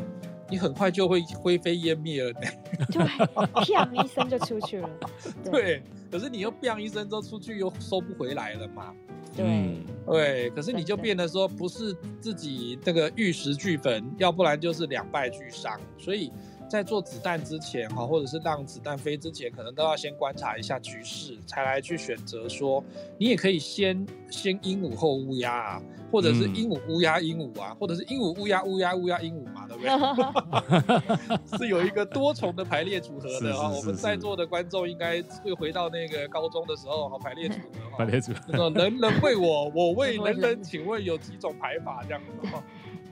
[0.48, 2.40] 你很快就会灰飞烟灭了呢，
[2.92, 4.90] 对，砰一声就出去了。
[5.44, 8.92] 对，对，可是你又砰一声之后出去又收不回来了嘛。
[9.34, 16.30] 对，嗯、对，可是你就变得说不是自己这个玉石俱焚，要不然就是两败俱伤，所以。
[16.72, 22.82] 在做子弹之前，哈，或者是让子弹飞之前，可能都要先观察一下局势，才来去选择说，
[23.18, 31.58] 你也可以先先鹦鹉后乌鸦啊，或者是鹦鹉乌鸦鹦鹉啊，或者是鹦鹉乌鸦乌鸦乌鸦鹦鹉嘛，对不对？
[31.58, 33.68] 是有一个多重的排列组合的啊。
[33.68, 42.48] 我们在座的观众应该会回到那个高中的时候，哈，排列组合，排列组合，人人为我，我为 人人，请问有几种排法这样子？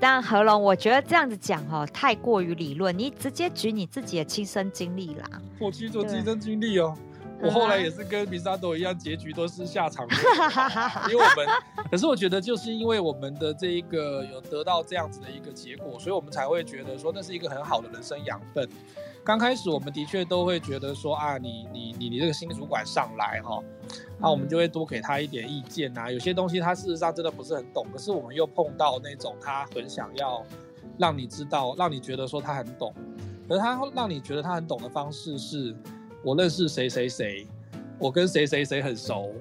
[0.00, 2.98] 但何龙，我觉得这样子讲哦，太过于理论。
[2.98, 5.26] 你直接举你自己的亲身经历啦。
[5.58, 6.96] 我去做亲身经历哦，
[7.42, 10.06] 我后来也是跟米萨朵一样，结局都是下场。
[11.10, 11.46] 因为我们，
[11.90, 18.68] 可是我觉得就是因为我们的这一个有得到这样子的一个结果，所以我们才会觉得说那是一个很好的人生养分。
[19.22, 23.62] 刚开始我们的确都会觉得说啊，你你你你这个新主管上来哈，
[24.18, 26.10] 那我们就会多给他一点意见呐。
[26.10, 30.42] 有些东西他事实上真的不是很懂，可是我们又碰到那种他很想要
[30.98, 32.94] 让你知道，让你觉得说他很懂，
[33.48, 35.76] 而他让你觉得他很懂的方式是，
[36.22, 37.46] 我认识谁谁谁，
[37.98, 39.32] 我跟谁谁谁很熟，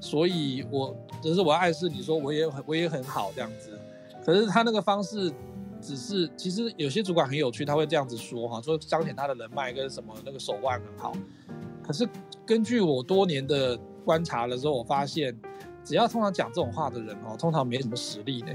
[0.00, 3.78] 所以我只是我要暗示你说我也很我也很好这样子，
[4.24, 5.32] 可是他那个方式。
[5.80, 11.12] 只是，其实有些主管很有趣，他会这样子说哈，说彰显他的人脉跟什么那个手腕很好。
[11.84, 12.04] 可是
[12.44, 15.32] 根据我多年的观察了之后，我发现，
[15.84, 18.52] 只要通常讲这种话的人哦，通常没什么实力的。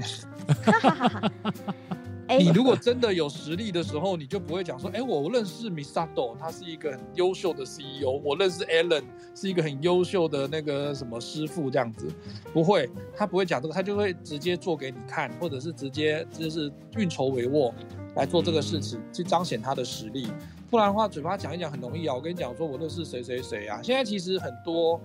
[2.28, 12.08] 欸、你如果真的有实力的时候，你就不会讲说，哎、欸，我认识 Misato，他是一个很优秀的 CEO，我认识 Alan 是一个很优秀的那个什么师傅这样子，
[12.52, 17.72] 不会，他不会讲这个，他就会直接做给你看，或者是直接就是运筹帷幄
[18.16, 20.28] 来做这个事情，去彰显他的实力。
[20.70, 22.14] 不然的话，嘴巴讲一讲很容易啊。
[22.14, 23.80] 我跟你讲说，我认识谁谁谁啊。
[23.82, 25.00] 现在其实很多，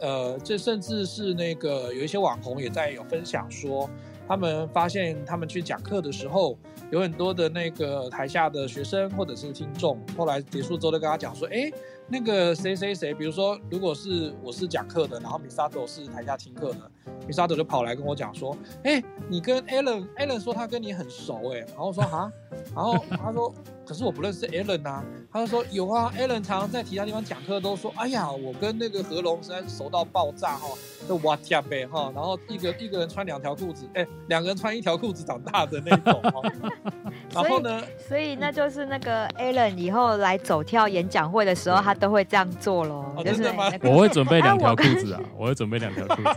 [0.00, 3.88] 呃，这甚至是那个有一些网红也在有分享说。
[4.26, 6.58] 他们发现，他们去讲课的时候，
[6.90, 11.70] 有很多的那个台下的学生或者是听众，后来结束之后都跟他讲说：“哎，
[12.08, 16.90] 那个谁谁谁，比如说，如果是我是讲课的，然后米沙都是台下听课的。
[17.28, 22.30] ，Misato 就跑来跟我讲说：‘哎，你跟 Alan，Alan 说他跟你很熟，哎，然后我说哈，
[22.74, 23.52] 然后他说。’
[23.86, 30.68] 可是我不认识 Alan 啊，他就说有啊，Alan 常常在其他地方讲课都说，哎呀，我跟那个何龙实在是熟到爆炸哈，
[31.06, 36.40] 都哇天呗哈，然后一个一个人穿两条裤子，哎，两个人穿一条裤子长大的那种哈。
[37.34, 43.04] 然后呢，所以那就是那个 Alan 以后来走跳演讲会的时候，他都会这样做喽。
[43.14, 43.70] 哦、真的吗？
[43.82, 46.30] 我会准备两条裤子啊，我会准备两条裤子。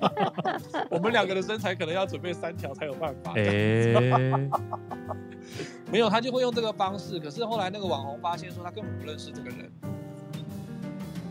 [0.90, 3.32] 我们两个的身材可能要准备三条才有办法。
[3.36, 4.48] 哎。
[5.90, 7.18] 没有，他就会用这个方式。
[7.20, 9.70] 可是后来那个网红发现说，他根本不认识这个人。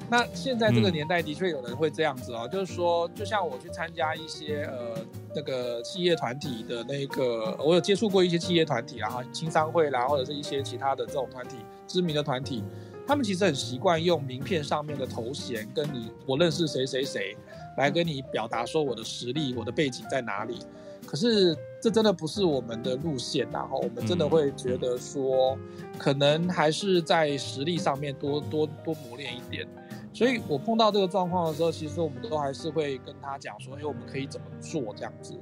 [0.09, 5.01] 那现在这个年代的确有人会这样子哦，嗯、就是说，就像我去参加一些呃
[5.35, 11.57] 那个企业团体的那个，我有接触过一些企业团体，然后青商会啦，或者是一些其他的这种团体，
[11.87, 12.63] 知名的团体，
[13.07, 17.35] 他们其实很习惯用名片上面的头衔跟你我认识谁谁谁
[17.77, 20.59] 来跟你表达说我的实力，我的背景在哪里。
[21.05, 25.57] 可是这真的不是我们的路线，然后我们真的会觉得说，
[25.99, 29.67] 可能还是在实力上面多多多磨练一点。
[30.11, 35.35] 所以我碰到这个状况的时候，其实我们都还是会跟他讲说，哎，我们可以怎么做这样子。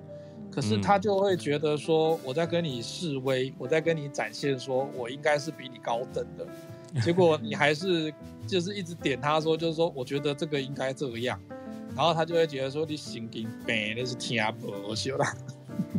[0.51, 6.45] 可是他就会觉得说，我在跟你示威，我在跟你展现说我应该是比你高等的，
[7.01, 8.13] 结果你还是
[8.45, 11.39] 就是一直点他说，就是说我觉得这个应该这样。
[11.95, 15.33] 然后他就会觉得说，你神经病，那是听不晓啦。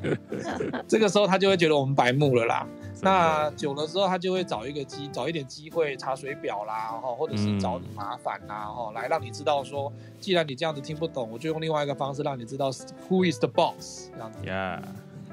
[0.86, 2.66] 这个时候他就会觉得我们白目了啦。
[3.00, 12.70] 那久了之后，他就会找一个机，找一点机会查水表啦，哈，或者是找你麻烦啦，哈，来让你知道说，既然你这样子听不懂，我就用另外一个方式让你知道
[13.08, 14.38] who is the boss 这样子。
[14.44, 14.80] Yeah，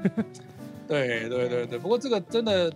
[0.87, 1.79] 对对对对。
[1.79, 2.71] 不过这个真的。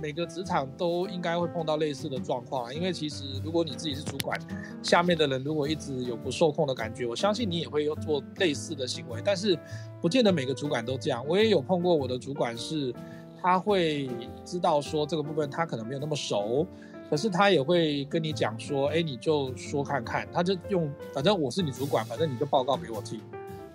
[0.00, 4.40] 每个职场都应该会碰到类似的状况，因为其实如果你自己是主管，
[4.82, 9.20] 下面的人如果一直有不受控的感觉，我相信你也会有做类似的行为。
[9.22, 9.58] 但是
[10.00, 11.22] 不见得每个主管都这样。
[11.28, 12.94] 我也有碰过我的主管是，
[13.42, 14.08] 他会
[14.44, 16.66] 知道说这个部分他可能没有那么熟，
[17.10, 23.20] 可是他也会跟你讲说，哎，你就说看看，他就用，反正我是你主管，反正你就报告给我听。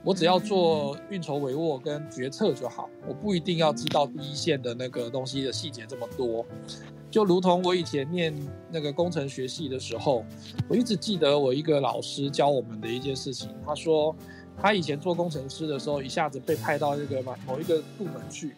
[0.06, 6.46] 我只要做运筹帷幄跟决策就好，我不一定要知道第一线的那个东西的细节这么多。
[7.10, 8.32] 就如同我以前念
[8.72, 10.24] 那个工程学系的时候，
[10.70, 13.50] 我一直记得我一个老师教我们的一件事情。
[13.65, 14.15] 他说，
[14.62, 18.50] 他以前做工程师的时候，一下子被派到那个某一个部门去，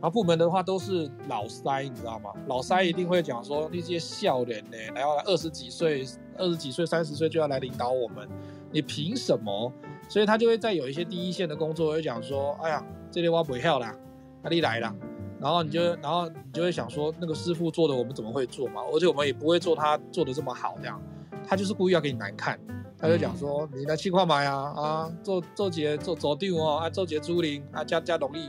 [0.00, 2.30] 然后部门的话都是老塞，你知道吗？
[2.46, 6.06] 老塞一定会讲说那些笑脸呢，然后二十几岁、
[6.38, 8.26] 二十几岁、三十岁就要来领导我们，
[8.72, 9.70] 你凭什么？
[10.08, 13.94] 所以他就会在有一些第一线的工作会讲说，哎呀，这里挖不会跳啦，
[14.42, 14.94] 哪里来啦？
[15.40, 18.82] 然后你就，然后你就会想说，那个师傅做的我们怎么会做嘛？
[18.92, 21.00] 而且我们也不会做他做的这么好，这样，
[21.46, 22.58] 他就是故意要给你难看。
[22.98, 28.48] 他就讲说，你来气矿买啊，啊，做做节做走定哦，啊，做节租赁啊，加加容易。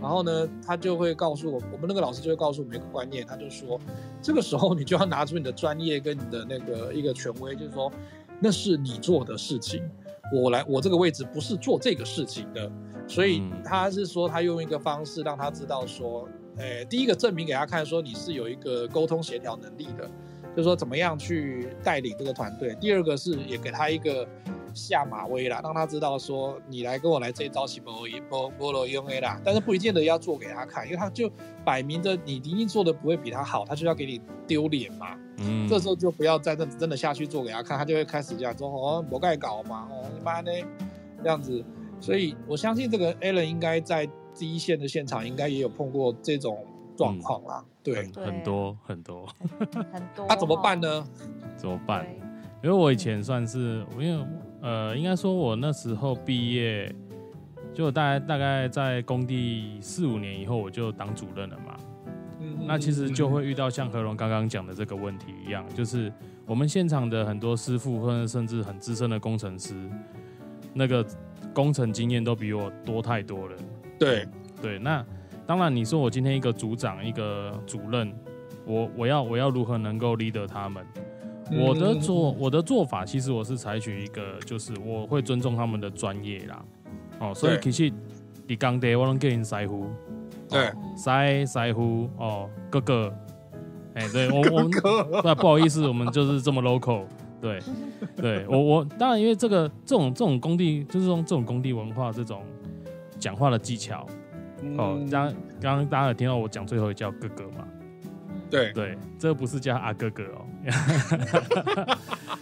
[0.00, 3.78] 然后呢，他就会告诉我，我们那个老师就会告诉我们一个观念，他就说，
[4.20, 7.92] 这个时候你就要拿出你的专业跟你的那个一个权威，就是说，
[8.40, 9.88] 那是你做的事情。
[10.32, 12.70] 我来，我这个位置不是做这个事情的，
[13.06, 20.06] 所以他是说他用一个方式让他知道说，诶，第一个证明给他看说你是有一个沟通协调能力的，
[20.54, 22.76] 就是说怎么样去带领这个团队。
[22.80, 24.26] 第二个是也给他一个。
[24.74, 27.92] 下马威啦，让他知道说你来跟我来这一招是不
[28.28, 31.30] 不不罗用 A 啦，但是不一定的要做给他看，因为他就
[31.64, 35.16] 摆明着你一定做的不会比他好，他就要给你丢脸嘛。
[35.38, 40.50] 嗯，这时候就不要再真真的下去做给他看，他就会开始讲说哦，我盖搞嘛，哦，一般呢
[41.22, 41.64] 这样子。
[42.00, 46.64] 所以我相信这个 Alan 应该在第一线的现场应该也有碰过这种
[46.96, 47.64] 状况啦。
[47.64, 49.26] 嗯、对，很多很多
[49.92, 50.26] 很多。
[50.28, 51.06] 他 怎么办呢？
[51.56, 52.06] 怎么办？
[52.62, 54.26] 因为我以前算是因为。
[54.60, 56.92] 呃，应该说，我那时候毕业，
[57.72, 61.76] 就大概大概在工地四五年以后，我就当主任了嘛。
[62.40, 66.12] 嗯，那其实就会遇到像何龙刚刚讲的这个问题一样，就是
[66.46, 69.74] 我们现场的很多师傅或者甚至很资深的工程师，
[70.74, 71.06] 那个
[71.52, 73.56] 工程经验都比我多太多了。
[73.98, 74.26] 对
[74.60, 75.04] 对，那
[75.46, 78.12] 当然你说我今天一个组长一个主任，
[78.64, 80.84] 我我要我要如何能够 leader 他们？
[81.52, 86.64] 我的做我的做法，其实我是采取一个，就是我会尊重他们的专业啦。
[87.20, 87.92] 哦，所以其实
[88.46, 89.86] 你刚才我能给你师傅，
[90.48, 93.12] 对，师师傅哦，哥哥，
[93.94, 94.70] 哎、欸，对我我
[95.24, 97.04] 那， 不好意思，我们就是这么 local，
[97.40, 97.60] 对，
[98.16, 102.42] 对我我当然因为这个这种这种工地就是说这种工地文化这种
[103.18, 104.06] 讲话的技巧，
[104.76, 107.66] 哦，刚刚刚大家有听到我讲最后一叫哥哥嘛？
[108.50, 110.46] 对对，这不是叫阿哥哥哦。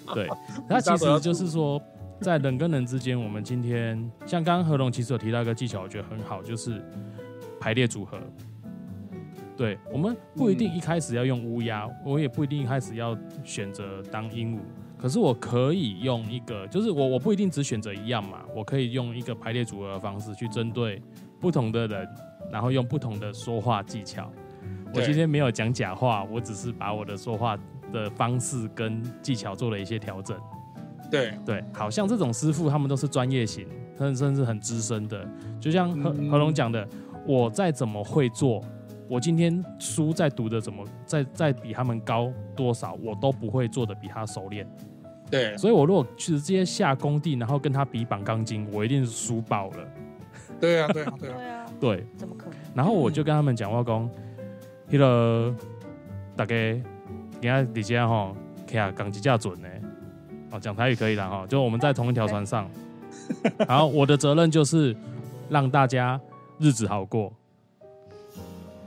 [0.14, 0.29] 对，
[0.69, 1.81] 那其实就是说，
[2.21, 6.83] 在人跟人之间，我们今天像刚刚何龙其实有提到一个技巧，我觉得很好，就是
[7.61, 8.19] 排列组合。
[9.57, 14.61] 对，我们不一定一开始要用乌鸦，我也不一定一开始要选择当鹦鹉，
[14.99, 21.03] 可是我可以用一个，就是我我不一定只选择一样嘛，我可以用一个排列组合的方式去针对
[21.40, 22.09] 不同的人，
[22.53, 24.31] 然后用不同的说话技巧。
[24.94, 27.59] 我今天没有讲假话，我只是把我的说话
[27.92, 30.37] 的方式跟技巧做了一些调整。
[31.11, 35.29] 对对，好像这种师傅他们都是专业型，甚甚至很资深的。
[35.61, 36.87] 就像何何龙讲的，
[37.27, 38.61] 我再怎么会做，
[39.09, 44.66] 我今天书再读的怎么再再比他们高多少，我都不会做的比他熟练。
[45.31, 49.77] 对，所以我如果直接下工地，然后跟他比绑钢筋，我一定是输爆了。
[50.59, 52.59] 对啊，对啊，对啊，对啊，对，怎么可能？
[52.75, 54.11] 然后我就跟他们讲话讲。
[54.90, 55.55] 迄个
[56.37, 56.55] 大家
[57.40, 59.68] 今仔日这吼，骑啊讲几架准呢？
[60.53, 61.46] 哦，讲台语可以了哈。
[61.49, 62.70] 就我们在同一条船上，
[63.66, 64.96] 然后我的责任就是
[65.49, 66.20] 让大家
[66.59, 67.33] 日子好过。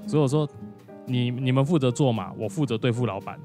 [0.07, 0.47] 所以我说，
[1.05, 3.39] 你你们负责做嘛，我负责对付老板。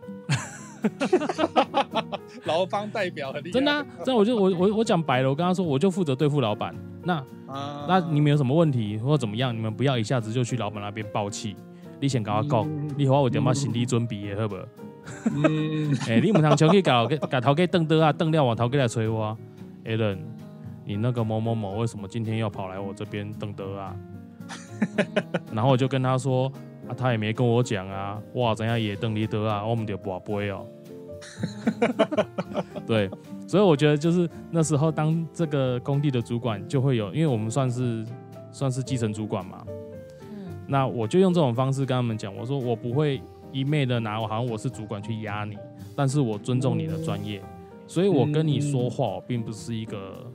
[2.45, 3.53] 劳方代表很厉害。
[3.53, 6.75] 真的、啊，真的，我就我我我讲白了，我跟他说，我就负责对付老板。
[7.03, 7.15] 那、
[7.47, 9.55] 啊、那你们有什么问题或者怎么样？
[9.55, 11.57] 你们不要一下子就去老板那边爆气。
[12.01, 14.57] 你先跟我讲，你好，我有点么心理准备的，好不？
[15.35, 19.37] 嗯，哎、欸，你唔通像去搞搞头家瞪的啊，瞪了往头家来催我。
[19.85, 20.19] Alan，
[20.85, 23.95] 你那个某某某为什么今天要跑来我这边瞪的啊？
[25.53, 26.51] 然后我就跟他说，
[26.89, 30.67] 啊，他也没跟我讲啊，哇，怎样也瞪你的啊，我们就不背哦。
[32.87, 33.11] 对，
[33.47, 38.07] 所以我觉得就是那时候当这个工地的主管就会有，因为我们算是
[38.51, 39.65] 算是基层主管嘛。
[40.67, 43.21] 那我就用这种方式跟他们讲，我说我不会
[43.53, 45.57] 一昧的拿我好像我是主管去压你，
[45.95, 47.43] 但是我尊重你的专业，
[47.87, 50.27] 所以我跟你说话，我并不是一个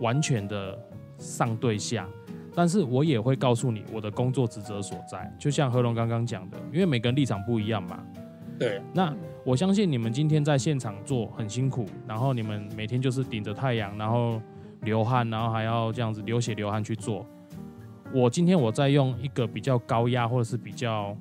[0.00, 0.78] 完全的
[1.18, 2.08] 上对下，
[2.54, 8.02] 但是我也会告诉你我的工作职责所在，就像何龙刚刚讲的，因为每个人立场不一样嘛。
[8.58, 8.80] 对。
[8.94, 9.12] 那
[9.44, 14.40] 我相信你们今天在现场做很辛苦，然后你们每天就是顶着太阳，然后
[14.82, 17.26] 流汗，然后还要这样子流血流汗去做。
[18.14, 21.16] 我今天我在用一个比较高压或者是比较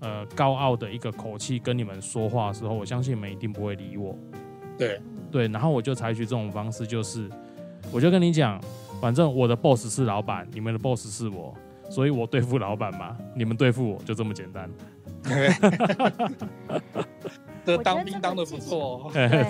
[0.00, 4.16] 呃高傲的一个口气跟你们说话的时候，我相信你们一定不会理我。
[4.76, 7.28] 对对，然后我就采取这种方式，就是
[7.90, 8.60] 我就跟你讲，
[9.00, 11.52] 反正我的 boss 是老板，你们的 boss 是我，
[11.90, 14.70] 所以我对付老板嘛，你们对付我就这么简单。
[17.64, 19.10] 这当兵当得不错。
[19.12, 19.44] 对，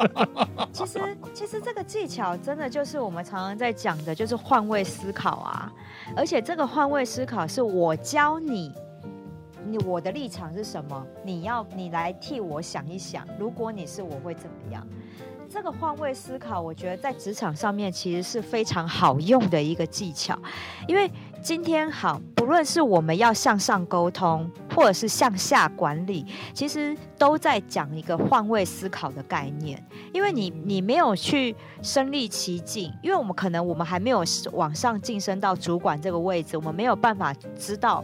[0.72, 0.98] 其实
[1.34, 5.70] 其实这个技巧真的就是我们常常在讲的，就是换位思考啊。
[6.16, 8.72] 而且这个换位思考是我教你，
[9.66, 11.06] 你我的立场是什么？
[11.22, 14.86] 你要你来替我想一想，如果你是我会怎么样？
[15.50, 20.38] 这个换位思考，我觉得在职场上面其实是非常好用的一个技巧，
[20.88, 21.10] 因为。
[21.44, 29.78] 今天好，不论是我们要向上沟通，或者是向下管理，其实都在讲一个换位思考的概念。
[30.14, 38.02] 因为你你没有去身历其境，因为我们可能我们还没有往上晋升到主管这个位置，我们没有办法知道。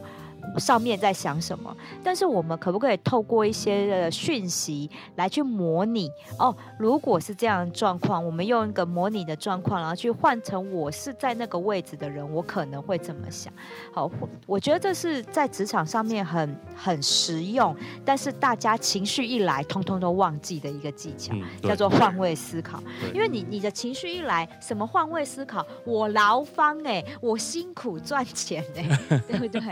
[0.58, 1.74] 上面在想什么？
[2.02, 6.10] 但是我们可不可以透过一些的讯息来去模拟？
[6.38, 13.52] 哦，如果是这样的状况，我们用一个模拟的状况，然后去换成我是在那个位置的人，我可能会怎么想？
[13.92, 14.10] 好，
[14.46, 17.74] 我觉得这是在职场上面很很实用，
[18.04, 22.82] 但是大家情绪一来，通通都忘记的一个技巧，嗯、叫做换位思考。
[23.14, 25.64] 因为你你的情绪一来，什么换位思考？
[25.84, 28.98] 我劳方哎，我辛苦赚钱哎，
[29.28, 29.62] 对不对？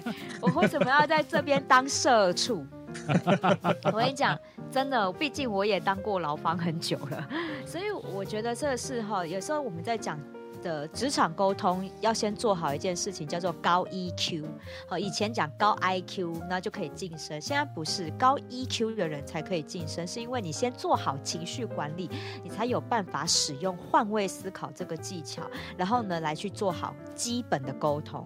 [0.41, 0.58] 我会。
[0.59, 2.67] 为什么要在这边当社畜？
[3.93, 4.37] 我跟你讲，
[4.73, 7.29] 真的，毕竟我也当过牢房很久了，
[7.65, 10.19] 所以我觉得这是哈，有时候我们在讲
[10.59, 14.45] 的职场沟通要先做好一件事情，叫做高 EQ。
[14.87, 17.41] 好，以前讲高 IQ，那就可以晋升。
[17.41, 22.11] 现在不是高 EQ 的人才可以晋升，是因为你先做好情绪管理，
[22.43, 25.43] 你才有办法使用换位思考这个技巧，
[25.77, 28.25] 然后呢，来去做好基本的沟通。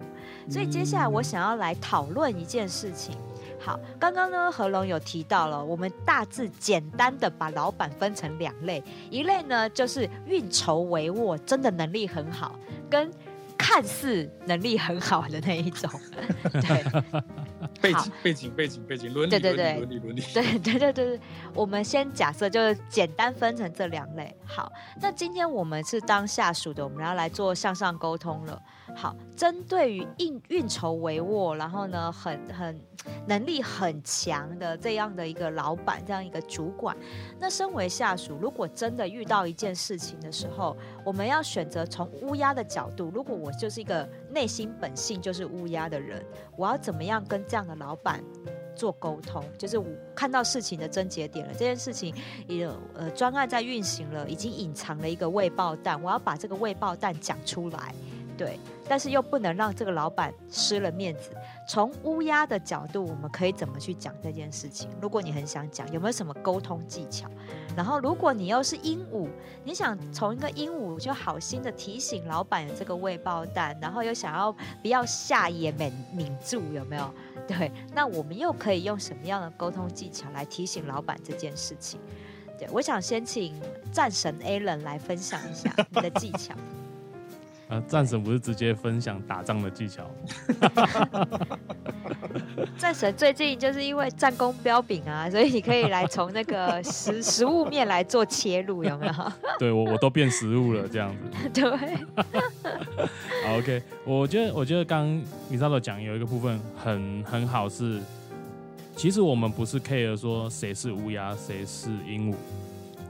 [0.49, 3.17] 所以接下来我想要来讨论一件事情。
[3.63, 12.59] 好，刚刚呢，何龙有提到了，我们大致简单的把老板分成两类，一类呢就是运筹帷幄，真的能力很好，
[12.89, 13.09] 跟
[13.57, 15.89] 看似能力很好的那一种，
[16.51, 16.83] 对，
[17.79, 21.19] 背景背景背景背景伦理伦理伦理伦理，对对对 对对，
[21.53, 24.35] 我们先假设就是简单分成这两类。
[24.45, 24.69] 好，
[25.01, 28.61] 那今天我们是当下属的，我们要来做向上沟通了。
[28.95, 32.79] 好，针对于运运筹帷幄，然后呢，很很
[33.27, 36.95] 能力很强的这样的一个老板，这样一个主管，
[37.39, 43.11] 那身为下属，如果真的遇到一件事情的时候，我们要选择从乌鸦的角度。
[43.13, 46.23] 如果我就是一个内心本性就是乌鸦的人，
[46.55, 48.23] 我要怎么样跟这样的老板
[48.75, 49.43] 做沟通？
[49.57, 49.85] 就是我
[50.15, 52.13] 看到事情的症结点了，这件事情
[52.47, 57.93] 有呃专案在运行了，已经隐藏了一个未爆弹，我要把这个未爆弹讲出来。
[58.35, 61.31] 对，但是又不能让这个老板失了面子。
[61.67, 64.89] 从乌鸦的角度，我们可以怎么去讲这件事情？
[65.01, 67.29] 如果你很想讲，有没有什么沟通技巧？
[67.75, 69.29] 然后，如果你又是鹦鹉，
[69.63, 77.13] 你想从一个鹦鹉就好心的提醒老板有这个未爆弹，然后又想要不要下野免敏住，有没有？
[77.47, 81.99] 对，那我们又可以用什么样的沟通技巧来提醒老板这件事情？
[82.59, 83.53] 对，我想先请
[83.91, 86.53] 战神 A 人来分享一下你的技巧。
[87.73, 90.03] 啊，战神不是直接分享打仗的技巧？
[92.77, 99.13] 战神最近就是因为战功彪炳啊，所以你可以来从那个食 食物面来做切入，有没有？
[99.57, 101.49] 对我我都变食物了，这样子。
[101.53, 101.63] 对。
[103.45, 107.99] 好，OK，我觉得我觉得刚刚 Misato 讲有一个部分很很好是，
[108.95, 112.35] 其实我们不是 care 说谁是乌鸦，谁是鹦鹉。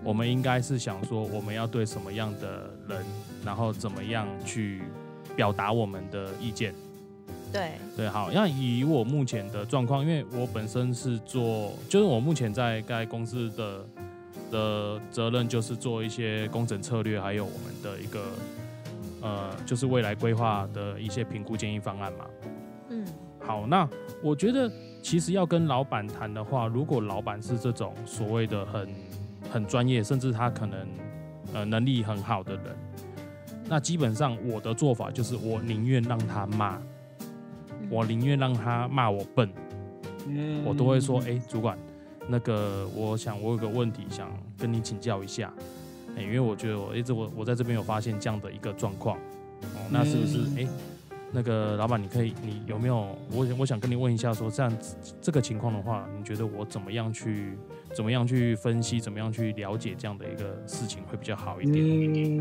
[0.04, 3.06] 我们应该是想说，我们要对什么样的人，
[3.46, 4.82] 然后怎么样去
[5.36, 6.74] 表达我们的意见。
[7.52, 13.86] 对对，好，那以我目前的状况，因为我本身是做，就是我目前在该公司的
[14.52, 18.26] 的责任就是做一些工程策略，还有我们的一个
[19.22, 22.26] 呃，就是未来规划的一些评估建议方案嘛。
[22.90, 23.06] 嗯，
[23.40, 23.88] 好，那
[24.24, 24.72] 我觉得
[25.04, 28.90] 其实要跟老板谈的话，如果老板是这种所谓的很
[29.52, 30.88] 很专业，甚至他可能
[31.54, 32.76] 呃能力很好的人，
[33.74, 36.80] 那基本上我的做法就是，我宁愿让他骂，
[37.90, 39.50] 我宁愿让他骂我笨，
[40.28, 41.76] 嗯，我都会说，哎、欸，主管，
[42.28, 45.52] 那个我想我有个问题想跟你请教一下，
[46.10, 50.58] 哎、欸，因为我觉得我一直我我在这边有发现这样的一个状况，哦，那是不是哎？
[50.58, 50.68] 欸
[51.36, 53.18] 那个老板，你可以，你有没有？
[53.32, 57.58] 我我想跟你问一下，说这样子这个情况的话，你觉得我怎么样去，
[57.94, 62.40] 怎么样去分析，怎么样去了解这样的一个事情会比较好一点？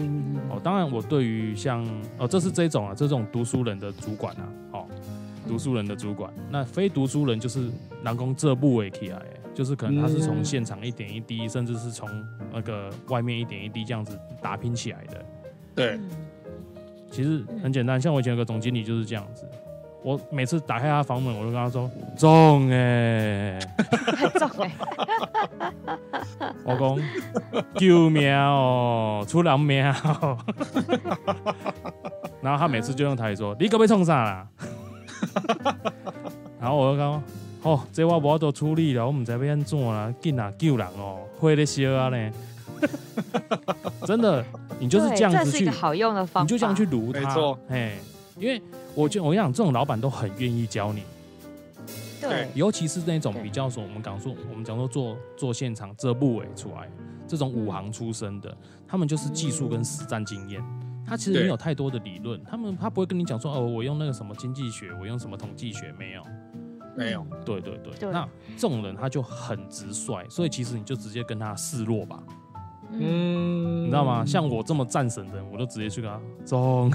[0.51, 1.85] 哦，当然，我对于像
[2.19, 4.87] 哦，这是这种啊，这种读书人的主管啊，哦，
[5.47, 7.71] 读书人的主管，那非读书人就是
[8.03, 9.23] 南宫这部为起来，
[9.55, 12.09] 就是可能他是从现场一点一滴，甚至是从
[12.53, 15.25] 那个外面一点一滴这样子打拼起来的，
[15.75, 16.01] 对。
[17.11, 19.47] 其实很简单，像我以前有个总经理就是这样子。
[20.03, 23.59] 我每次打开他房门，我就跟他说：“中哎，
[24.39, 24.71] 中哎！”
[26.65, 26.99] 我讲
[27.77, 30.37] 救命哦，出人命哦。
[32.43, 34.47] 然后他每次就用台语说：“你可被冲啥啦？”
[36.61, 37.23] 然后我就讲
[37.63, 42.31] ：“哦，这我无都处理了，我唔知要安怎啦，紧啊救人哦，会咧烧啊呢。
[44.05, 44.45] ”真的。
[44.81, 46.43] 你就是这样子去，这是一个好用的方法。
[46.43, 47.93] 你就这样去撸他，没错，哎，
[48.37, 48.61] 因为
[48.95, 51.03] 我觉我跟你讲，这种老板都很愿意教你。
[52.21, 56.89] 对，尤其是那种比较说，我们讲说，我们讲说做做现场遮部位出来，
[57.27, 60.63] 这种武行出身的，他们就是技术跟实战经验，
[61.05, 66.23] 他其实没有太多的理论，他们他不会跟你讲说，哦，我用那个什么经济学，我用什么统计学，没有，
[66.97, 68.13] 没有，对对对，对。
[68.13, 72.23] 那这种人他就很直率，所以其实你就直接跟他示弱吧。
[72.93, 74.25] 嗯，你知道吗？
[74.25, 76.89] 像我这么战神的人，我都直接去跟他中。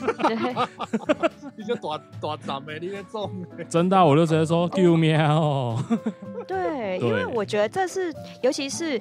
[0.00, 0.54] 对，
[1.56, 3.30] 你就大大站的，你在种。
[3.68, 5.82] 真的，我就直接说救命哦。
[6.46, 9.00] 对，因为我觉得这是，尤其是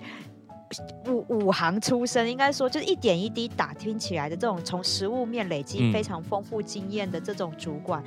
[1.07, 8.03] 武武行出身，应该说就是一点一滴打听起来的这种，从实物面累积非常丰富经验的这种主管。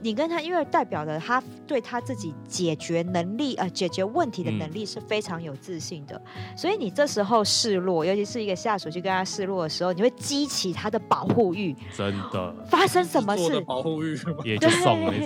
[0.00, 6.20] 你跟他，因为代表了他对他自己解决能力，呃，解决问题的能力是非常有自信的。
[6.36, 11.74] 嗯、所以你这时候示弱，尤其是一个下属去跟他示弱的时候，你会激起他的保护欲。
[11.96, 13.60] 真的，发生什么事？
[13.62, 15.20] 保护欲也就送了，对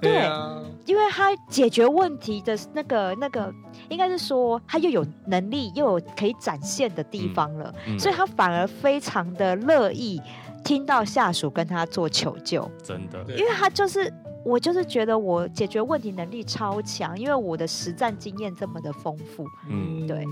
[0.00, 3.52] 对啊，因为他解决问题的那个那个，
[3.88, 10.20] 应该是说他又有能力，又有可以展现的地方了，嗯嗯、所以他反而非常的乐意。
[10.64, 14.12] 听到下属跟他做求救，真的，因为他就是
[14.44, 20.24] 我，就是觉得我解决问题能力超强，因为我的实战经验这么的丰富，嗯，对，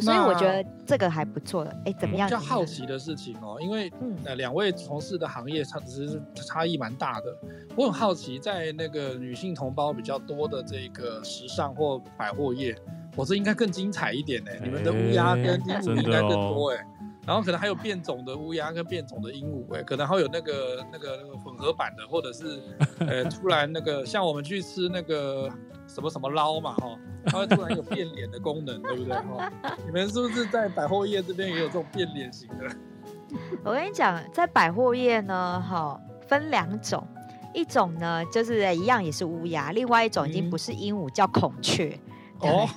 [0.00, 1.70] 所以我觉得这个还不错的。
[1.84, 2.28] 哎，怎么样？
[2.28, 3.92] 比较好奇的事情哦，因为
[4.24, 7.36] 呃，两位从事的行业差只是差异蛮大的。
[7.76, 12.74] 我很好奇，在那个女性同胞比较多的这个时尚或百货业，
[13.16, 14.50] 我这应该更精彩一点呢。
[14.62, 16.86] 你们的乌鸦跟鹦鹉应该更多哎。
[17.26, 22.62] 然后可能还有变种的乌鸦跟变种的鹦鹉，哎，可能还有那个那个那个混合版的，或者是，
[23.00, 25.50] 呃，突然那个像我们去吃那个
[25.88, 26.96] 什么什么捞嘛，哈，
[27.26, 29.12] 它会突然有变脸的功能，对不对？
[29.12, 29.50] 哈，
[29.84, 32.70] 你们是不是在百货业这边也有这种变脸型的？
[33.64, 37.04] 我跟你讲，在百货业呢，哈，分两种，
[37.52, 41.98] 一种呢就是一样也是乌鸦，另外一种已经不是鹦鹉，叫孔雀，
[42.38, 42.68] 哦，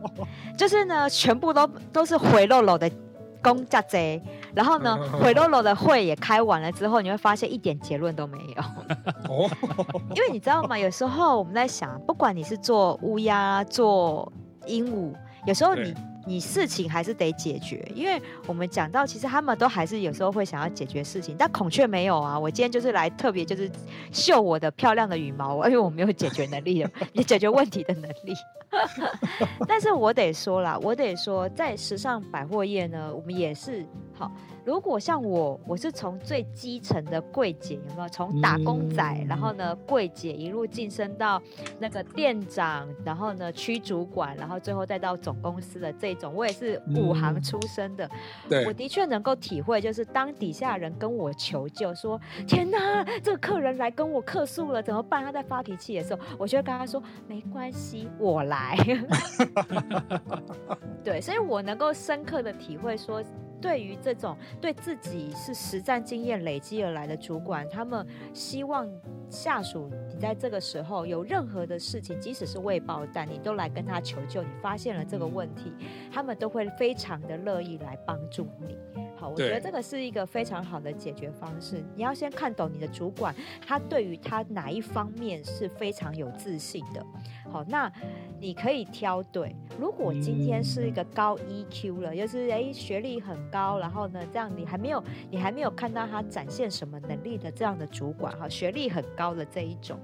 [0.56, 2.90] 就是呢全部都都是回肉肉的。
[3.42, 4.22] 公家贼，
[4.54, 8.62] 然后呢，回洛洛的会也开完了之后，你会发现一点结论都没有。
[9.28, 9.50] 哦，
[10.14, 10.78] 因为你知道吗？
[10.78, 14.30] 有时候我们在想，不管你是做乌鸦、做
[14.66, 15.14] 鹦鹉，
[15.46, 15.94] 有时候你。
[16.26, 22.38] 你事情还是得解决，因为我们讲到，其实他们都还是有时候会想要解决事情，但孔雀没有啊。
[22.38, 23.70] 我今天就是来特别就是
[24.12, 28.34] 秀我的漂亮的羽毛，因为我没有解决能力，你解决问题的能力。
[29.66, 34.30] 但是我得说啦，我得说，在时尚百货业呢，我们也是好。
[34.64, 38.08] 如果像我，我是从最基层的柜姐，有没有？
[38.08, 41.40] 从打工仔，嗯、然后呢，柜姐一路晋升到
[41.78, 48.08] 那个店长，然后呢，区主管，然后最后再到总公司的这种，我也是武行出身的。
[48.66, 58.76] 我的确能够体会，就是当底下人跟我求救，说：“天哪，这个客人来跟我客诉了，怎么办？”他在发脾气的时候，我就会跟他说：“没关系，我来。
[61.02, 63.22] ”对，所以我能够深刻的体会说。
[63.60, 68.88] 对于这种对自己是实战经验累积而来的主管，他们希望
[69.28, 74.42] 下属你在这个时候有任何的事情，即使是未爆弹，你都来跟他求救。
[74.42, 75.72] 你发现了这个问题，
[76.12, 78.76] 他们都会非常的乐意来帮助你。
[79.16, 81.84] 好，我觉得这个是一个非常好的解决方式。
[81.94, 83.34] 你要先看懂你的主管，
[83.66, 87.04] 他对于他哪一方面是非常有自信的。
[87.50, 87.92] 好，那
[88.38, 89.54] 你可以挑对。
[89.78, 99.98] 如果今天是一个高 EQ 了，就是诶学历很高，然后呢，这样你还没有你还没有看到他展现什么能力的这样的主管哈，学历很高的这一种，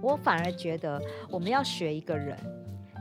[0.00, 1.00] 我反而觉得
[1.30, 2.36] 我们要学一个人，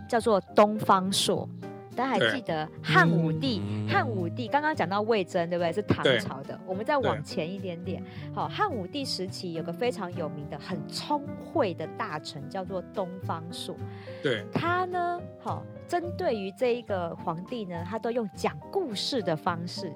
[0.08, 1.48] 叫做东方朔。
[1.96, 3.62] 大家还记得汉武帝？
[3.88, 5.74] 汉武帝刚刚讲到魏征，对不对？
[5.74, 6.58] 是唐朝的。
[6.66, 13.76] 我们再往前一点点，好，汉武帝时期有个非常有名的、很聪慧的大臣，叫做东方朔。
[14.24, 19.92] 对，他呢，好，针对于这一个皇帝呢，他都用讲故事的方式。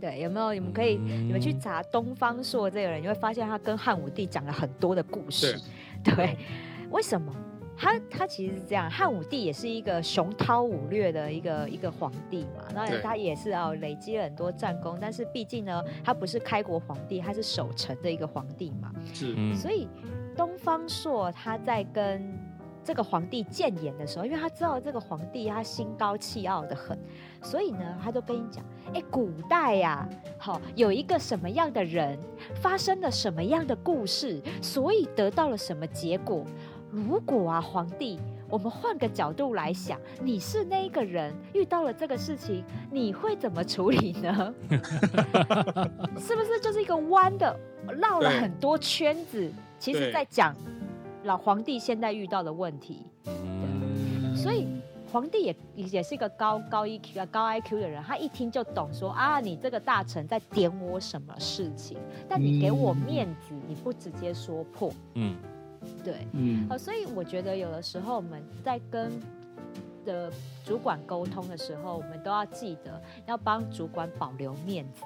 [0.00, 0.52] 对，有没有？
[0.52, 5.58] 你们可以，你们去查东方朔这个人，你会发现他跟汉武帝讲了很多的故事。
[6.04, 6.38] 对，对，
[6.90, 7.34] 为什么？
[7.80, 19.86] 他他其实是这样，汉武帝也是一个雄韬武略的一个一个皇帝嘛，那他也是啊累积了很多战功，但是毕竟呢，他不是开国皇帝，他是守城的一个皇帝嘛，是，所以
[20.36, 22.36] 东方朔他在跟
[22.82, 26.98] 这个皇帝谏言的时候，因为他知道这个皇帝他心高气傲的很，
[27.42, 32.18] 所以呢，他就跟你讲，哎，古代呀，好有一个什么样的人，
[32.56, 36.44] 发生了什么样的故事，所以得到了什么结果。
[36.90, 38.18] 如果啊，皇帝，
[38.48, 44.54] 我们换个角度来想，你是那一个人，遇到了这个事情，你会怎么处理呢？
[46.18, 47.54] 是不是就是一个弯的，
[47.98, 49.52] 绕了很多圈子？
[49.78, 50.54] 其实，在讲
[51.24, 53.06] 老皇帝现在遇到的问题。
[54.34, 54.66] 所以，
[55.12, 61.98] 皇帝也也是一个高高 EQ 啊、高 IQ 的人，他一听就懂说，说啊，你这个大臣在点我什么事情？
[62.28, 65.36] 但你给我面子，你不直接说破，嗯。
[66.04, 69.12] 对，嗯，好，所以我觉得有的时候我们在跟
[70.04, 70.32] 的
[70.64, 75.02] 主管沟通的时候，我们都要记得要帮主管保留面子。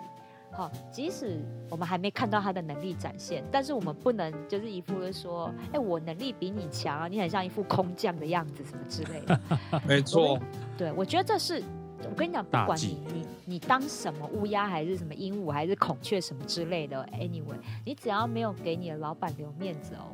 [0.55, 9.41] 好，即使我们还没看到他的能力展现，但是我们不能就是一副是说，哎，我能力比你强啊，你很像一副空降的样子什么之类的。
[9.89, 10.39] 没错，
[10.77, 11.62] 对，我觉得这是
[12.05, 20.12] 我跟你讲，不管你你你当什么乌鸦，还是什么鹦鹉，还是孔雀什么之类的，anyway，你只要没有给你的老板留面子哦。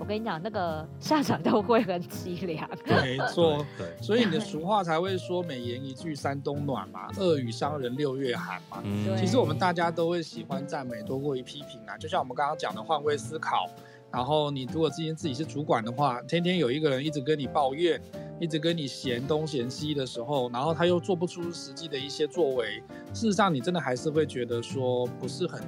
[0.00, 2.68] 我跟你讲，那个下场都会很凄凉。
[2.86, 8.80] 没错，对，所以你的俗话才会说“美言一句三冬暖”嘛，“恶语伤人六月寒”嘛。
[8.84, 11.98] 嗯，其实我们大家都会喜欢赞美多过于批评啊。
[11.98, 13.66] 就像我们刚刚讲的换位思考，
[14.10, 18.00] 然后你如果之前自己是主管的话，天天有一个人一直跟你抱怨，
[18.40, 22.82] 一直跟你嫌东嫌西的时候，然后他又做不出实际的一些作为，
[23.12, 25.60] 事实上你真的还是会觉得说不是很。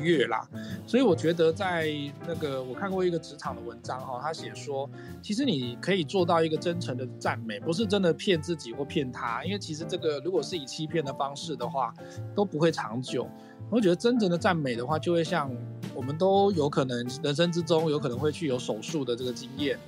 [0.00, 0.46] 月啦，
[0.86, 1.88] 所以我觉得在
[2.26, 4.88] 那个我看过一个职场的文章哈，他写说，
[5.22, 11.92] 其实你可以做到一个真诚的赞美，不是真的骗自己或骗他，因为其实这个如果是以欺骗的方式的话，
[12.34, 13.28] 都不会长久。
[13.70, 15.50] 我觉得真正的赞美的话，就会像
[15.94, 19.78] 我们都有可能人生之中有可能会去有手术的这个经验，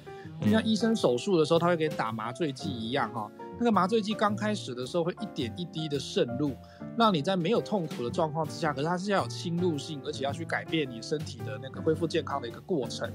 [0.41, 3.29] 就像医生手术的时候，他会给你打麻醉剂一样哈。
[3.63, 6.51] 那个麻醉剂刚开始的时候会一点一滴的渗入，
[6.99, 13.09] 让你在没有痛苦的状况之下，可是它是要有侵入性，而且要去改变你身体的那个恢复健康的一个过程。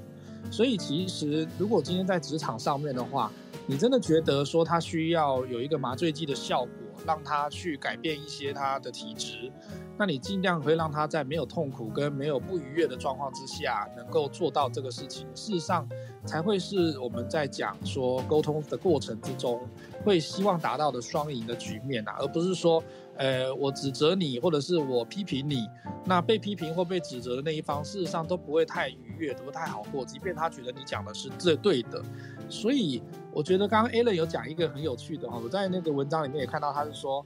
[0.50, 3.30] 所以其实如果今天在职场上面的话，
[3.66, 6.72] 你真的觉得说它需要有一个麻醉剂的效果，
[7.06, 9.52] 让他去改变一些他的体质，
[9.98, 15.28] 那你尽量会让他在没有痛苦跟没有不愉悦的状况之下，能够做到这个事情。
[15.36, 15.88] 事实上，
[16.26, 19.62] 才会是我们在讲说沟通的过程之中，
[20.04, 22.84] 会希望达到的双赢的局面啊，而不是说，
[23.16, 25.68] 呃，我指责你，或者是我批评你，
[26.06, 32.02] 那被批评或被指责的那一方，事实上都不会太愉悦，都不太好过，即便他觉得你讲的是最对的。
[32.50, 37.26] 所以，我觉得刚刚 Alan 有讲一个很有趣的哈，我在那个文章里面也看到，他是说，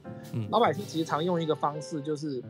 [0.50, 2.42] 老百姓其实常用一个方式，就是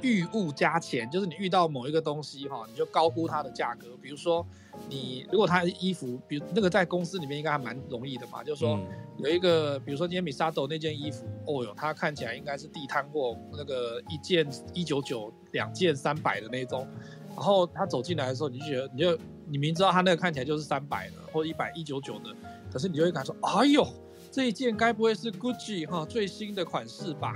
[0.00, 4.46] 遇物加钱，就是你遇到某一个东西哈，你就高估它的价格，比如说。
[4.90, 8.76] 你如果他的衣服，比如那个在公司里面应该还蛮容易的嘛，就是说
[9.18, 14.44] 有一个，比如说今天 Misado 那件衣服，哦哟，它看起来应该是地摊货，那个一件
[14.74, 16.88] 一九九，两件三百的那种，
[17.36, 19.16] 然后他走进来的时候，你就觉得，你就
[19.46, 22.34] 你明知道他那个看起来就是三百的或者一百一九九的，
[22.72, 23.86] 可是你就会感觉说，哎呦，
[24.30, 27.34] 这一件该不会是 Gucci 哈最新的款式吧？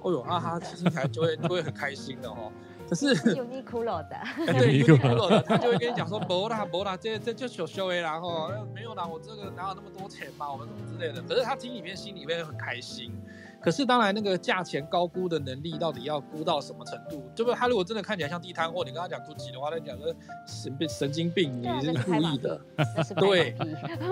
[0.00, 2.52] 哦哟，啊哈，听起来就会 就会很开心的哦。
[2.88, 11.20] 可是 Uniqlo 的，对 Uniqlo 的，他就会跟你讲说，不啦不啦，这这就小修诶，然后没有啦，我这个哪有那么多钱嘛，我们什么之类的。
[11.22, 13.12] 可是他听里面心里面很开心。
[13.60, 17.22] 可是当然那个价钱高估的能力到底要估到什么程度？
[17.34, 20.14] 就不他如果真的看起来像地摊货，你跟他讲 Gucci 的话，他讲说
[20.46, 22.60] 神病神经病，你是故意的。
[23.18, 23.52] 对。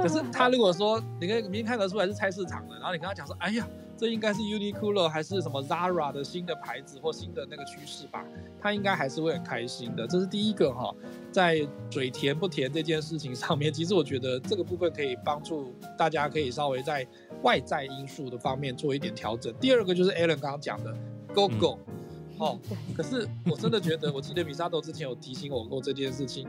[0.03, 3.67] 可是他如果说 你跟明明看得出来是菜市场的，然后你跟他讲说，哎呀。
[3.97, 8.25] 这应该是 Uniqlo 还是什么 Zara 的新的牌子或新的那个趋势吧？
[8.61, 10.07] 他应该还是会很开心的。
[10.07, 10.95] 这是第一个哈，
[11.33, 17.07] 在嘴甜不甜这件事情上面，其实我觉得这个部分可以帮助大家，可以稍微在
[17.43, 19.55] 外在因素的方面做一点调整。
[19.61, 20.95] 第二个就是 Alan 刚刚讲的
[21.35, 21.79] Go Go，
[22.39, 22.59] 哦，
[22.97, 26.47] 可是我真的觉得，我记得 Misado 之前有提醒我过这件事情。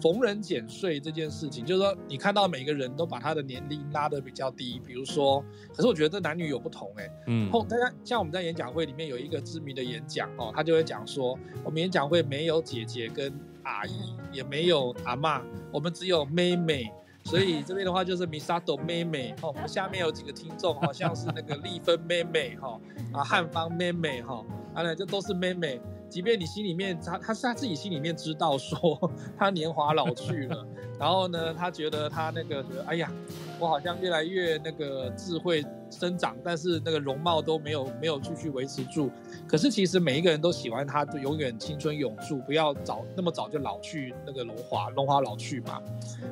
[0.00, 5.42] 逢人减税这件事情，就是说你看到每个人都把他的年龄拉得比较低，比如说，
[5.74, 13.32] 可是我觉得这男女有不同哎、欸，嗯，后大家像我们在演讲会里面有一个知名的演讲哦，他就会讲说，我们演讲会没有姐姐跟
[13.62, 15.42] 阿姨，也没有阿嬷，
[15.72, 16.92] 我们只有妹妹，
[17.24, 22.78] 所以这边的话就是 Misado 妹妹哦，我们下面有几个听众好像是那个丽芬妹妹哈，
[23.12, 24.44] 啊汉芳妹妹哈，
[24.74, 25.80] 啊呢这都是妹妹。
[26.08, 30.66] 即便你心里面他他是他自己心里面知道说他年华老去了，
[30.98, 33.10] 然后呢，他觉得他那个觉得哎呀，
[33.58, 39.10] 我好像越来越那个智慧生长，但是那个容貌都没有没有继续维持住。
[39.46, 45.82] 可是其实每一个人都喜欢他就永远青春永驻，不要早那么早就老去那个荣华荣华老去嘛。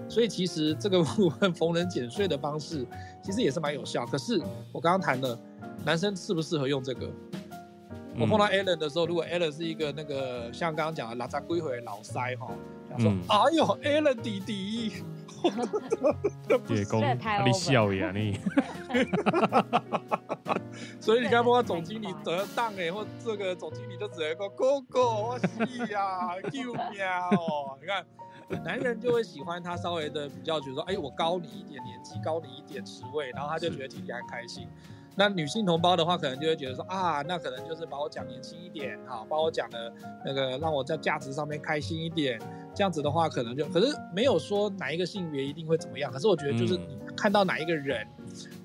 [0.08, 2.86] 所以其实这个部分逢人减税的方式
[3.22, 4.06] 其实也是蛮有效。
[4.06, 4.40] 可是
[4.72, 5.38] 我刚刚谈了
[5.84, 7.08] 男生适不适合用这个？
[8.18, 12.48] 我碰到 Alan 的时候，如果 Alan 是一个那个像刚刚讲的拉扎归回老塞哈，
[12.90, 15.02] 他说：“哎呦，Alan 弟弟，
[16.66, 17.00] 别讲，
[17.44, 18.38] 你笑呀你。
[21.00, 25.46] ”所以你刚刚总经理得当哎，或这个总经理就只能说哥哥，我是
[25.92, 26.82] 呀，救命
[27.32, 27.76] 哦！
[27.80, 28.04] 你看，
[28.64, 34.68] 男人就会喜欢他稍微的比较，觉得说：“哎，我高你一点年纪，高你一点职位，然后他就觉得听起来很开心。”
[35.16, 39.92] 那女性同胞的话，可能就会觉得说啊，那可能就是把我讲年轻一点，哈，把我讲的
[40.24, 42.38] 那个让我在价值上面开心一点，
[42.74, 46.10] 这样子的话，可能就可是没有说哪一个性别一定会怎么样。
[46.10, 48.06] 可是我觉得就是你看到哪一个人，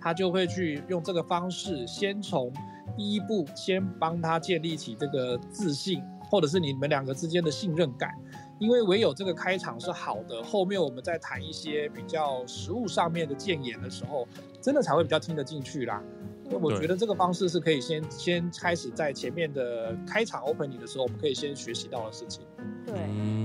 [0.01, 2.51] 他就会去用这个方式，先从
[2.97, 8.09] 第一步先帮他建立起这个自信，或者是你们两个之间的信任感。
[8.57, 14.27] 因为唯有这个开场是好的，后面我们再谈一些比较实物上面的建言的时候，
[14.59, 16.03] 真的才会比较听得进去啦。
[16.49, 22.43] 那我觉得这个方式是可以先先开始在前面的开场 opening 的时候，我们可以先学习到的事情。
[22.85, 22.95] 对，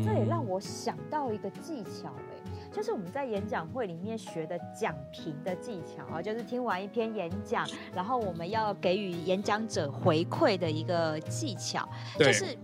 [0.05, 11.87] 这也让我想到一个技巧，哎，就是我们在演讲会里面学的讲评的技巧啊，就是听完一篇演讲，然后我们要给予演讲者回馈的一个技巧，
[12.19, 12.57] 就是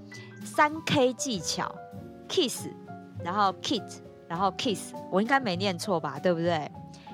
[0.43, 1.71] 三 K 技巧
[2.29, 2.67] ，kiss，
[3.23, 6.19] 然后 kit，然后 kiss，我应该没念错吧？
[6.19, 6.71] 对不对？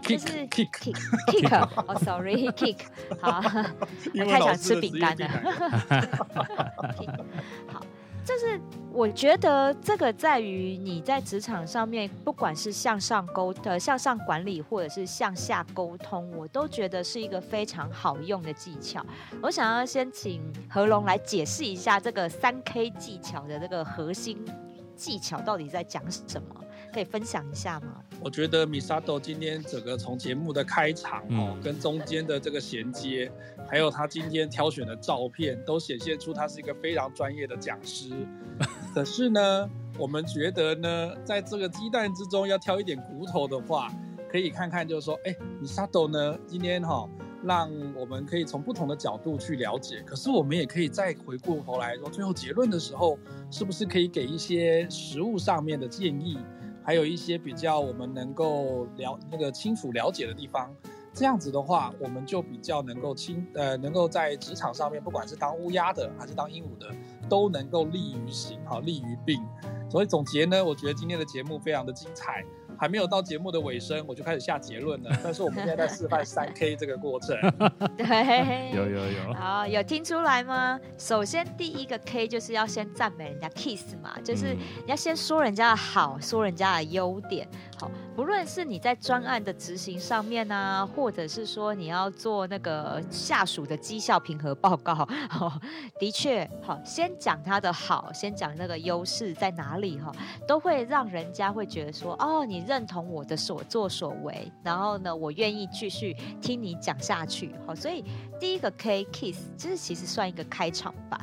[0.06, 0.96] 就是 kick kick
[1.28, 2.78] kick，哦，sorry，kick，
[3.20, 3.40] 好，
[4.14, 5.28] 我太想吃饼干了。
[7.66, 7.84] 好，
[8.24, 8.60] 就是
[8.92, 19.04] 我觉得这个在于你在职场上面，不管是向上沟呃向上管理，或者是向下沟通，我都觉得是一个非常好用的技巧。
[19.42, 24.42] 我想要先请何龙来解释一下这个三 K 技巧的这个核心
[24.94, 26.62] 技巧到底在讲什么。
[26.96, 28.02] 可以分享一下吗？
[28.22, 33.30] 我觉得 Misato 今天整个从节目的开场哦，嗯、跟中间的这个衔接，
[33.68, 38.08] 还有他今天挑选的照片，都显现出他是一个非常专业的讲师。
[38.94, 43.92] 可是呢，我们觉得呢，在这个鸡蛋之中要挑一点骨头的话，
[44.32, 47.10] 可以看看，就是说，哎，Misato 呢，今天哈、哦，
[47.44, 50.02] 让我们可以从不同的角度去了解。
[50.06, 53.18] 可是我们也可以再回过头来说，最后结论的时候，
[53.50, 56.38] 是不是可以给一些实物上面的建议？
[56.86, 60.72] 还有一些比较我们能够了那个清楚了解的地方，
[61.12, 66.94] 这样子的话，我们就比较能够清呃，能够在职场上面，不管是当乌鸦的还是当鹦鹉的，
[67.28, 69.44] 都能够利于行，好利于病。
[69.90, 72.44] 所以总结呢，我觉得今天的节目非常的精彩。
[72.78, 75.10] 还没有到节目的尾声，我就开始下结论了。
[75.22, 77.36] 但是我们现在在示范 三 K 这个过程。
[77.96, 79.34] 对， 有有有。
[79.34, 80.78] 好，有听出来吗？
[80.98, 87.48] 首先第一个 K 就是要先赞美人家 kiss 嘛，就是你要先说人家的好，说人家的优点。
[87.78, 94.94] 好，不论是你在专案的执行上面啊，或者是说你要做那个下属的绩效评核报告，
[95.30, 95.58] 好，
[95.98, 100.12] 的确，好，先讲他的好，先讲那个优势在哪里哈，
[100.46, 102.66] 都会让人家会觉得说，哦，你。
[102.66, 107.54] 认同我的所作所为，然后呢，我愿意继续听你讲下去。
[107.64, 108.04] 好，所以
[108.40, 111.16] 第一个 K kiss，其实其实算一个开场白。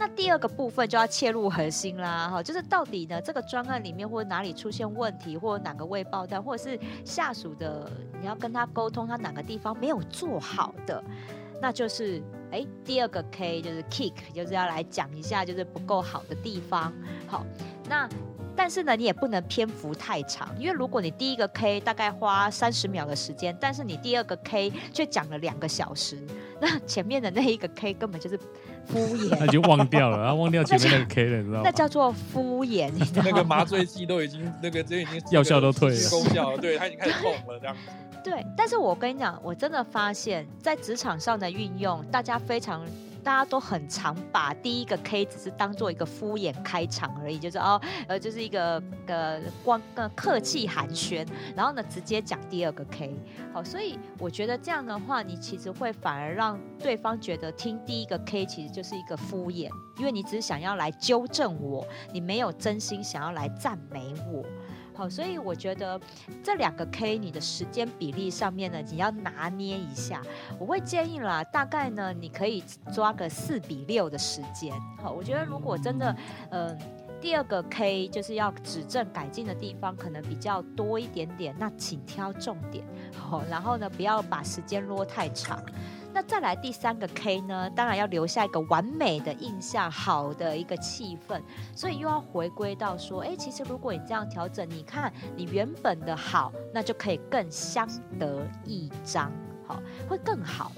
[0.00, 11.04] 那第二个部分就要切入核心啦，哈，就是到底呢这个专案里面或者哪里出现问题，或者哪个未爆弹，或者是下属的你要跟他沟通，他哪个地方没有做好的，
[11.60, 16.90] 那就是哎第二个 K 就是 kick，就是要来讲一下就是不够好的地方。
[17.26, 17.44] 好，
[17.86, 18.08] 那。
[18.56, 26.18] 但是呢，你也不能篇幅太长，因为如果你第一个 K 大概花三十秒的时间，但是你第二个 K 却讲了两个小时，
[26.60, 28.38] 那前面的那一个 K 根本就是
[28.86, 31.62] 敷衍，那就忘掉了，然后忘掉前面那个 K 了，你知道吗？
[31.64, 33.28] 那叫做敷衍，你知道吗？
[33.30, 37.90] 那个麻醉剂都已经那个这已经药效都退了，功效了，对，它已经开始痛了这样子。
[38.22, 42.82] 对，但是我跟你讲，我真的发现，在职场上的运用，大家非常。
[43.20, 53.14] 大家都很常把第一个 K 只是当做一个敷衍开场而已，就是哦，呃，就是一个呃光呃客气寒暄，然后呢直接讲第二个 K。
[53.52, 59.68] 好，所以我觉得这样的话，你其实会反而让对方觉得听第一个 K 其实就是一个敷衍，
[59.98, 64.44] 因为你只是想要来纠正我，你没有真心想要来赞美我。
[65.00, 65.98] 好，所以我觉得
[66.44, 70.20] 这两个 K 你的时间比例上面呢，你要拿捏一下。
[70.58, 74.78] 我会建议啦，大概呢，你可以抓个四比六的时间。
[75.02, 76.14] 好，我觉得如果真的，
[76.50, 76.78] 嗯、
[77.18, 82.84] 第二个 K 就是要指正改进的地方，可能比较多一点点，那请挑重点。
[83.16, 85.64] 好，然后呢，不要把时间拖太长。
[86.12, 87.70] 那再来第三个 K 呢？
[87.70, 91.40] 当然要留下一个完美的印象，好的一个气氛。
[91.74, 97.88] 所以又要回归到说，哎，其实如果你这样调整，你看你原本的好，那就可以更相
[98.18, 99.30] 得益彰，
[99.66, 100.72] 好，会更好，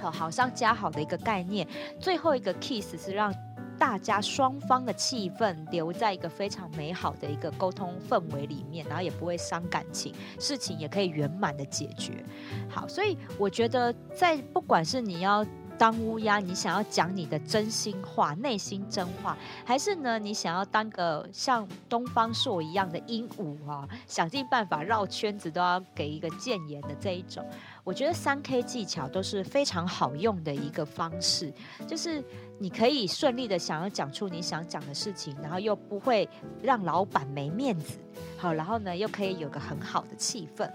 [0.00, 1.66] 好，好上加好的一个概念。
[1.98, 3.34] 最后一个 kiss 是让。
[3.80, 12.22] 大家双方的气氛留在一个非常美好的一个沟通氛围里面，然后也不会伤感情，事情也可以圆满的解决。
[12.68, 15.46] 好，所以我觉得，在不管是你要
[15.78, 27.42] 当乌鸦，你想要讲你的真心话、内心真话，还是呢，你想要当个像东方朔一样的鹦鹉啊，想尽办法绕圈子都要给一个谏言的这一种。
[27.90, 31.52] 我觉得三 K 技巧都是非常好用的一个方式，
[31.88, 32.22] 就是
[32.56, 36.28] 你可以顺利的想要讲出你想讲的事情，然后又不会
[36.62, 37.98] 让老板没面子，
[38.38, 40.70] 好，然后呢又可以有个很好的气氛。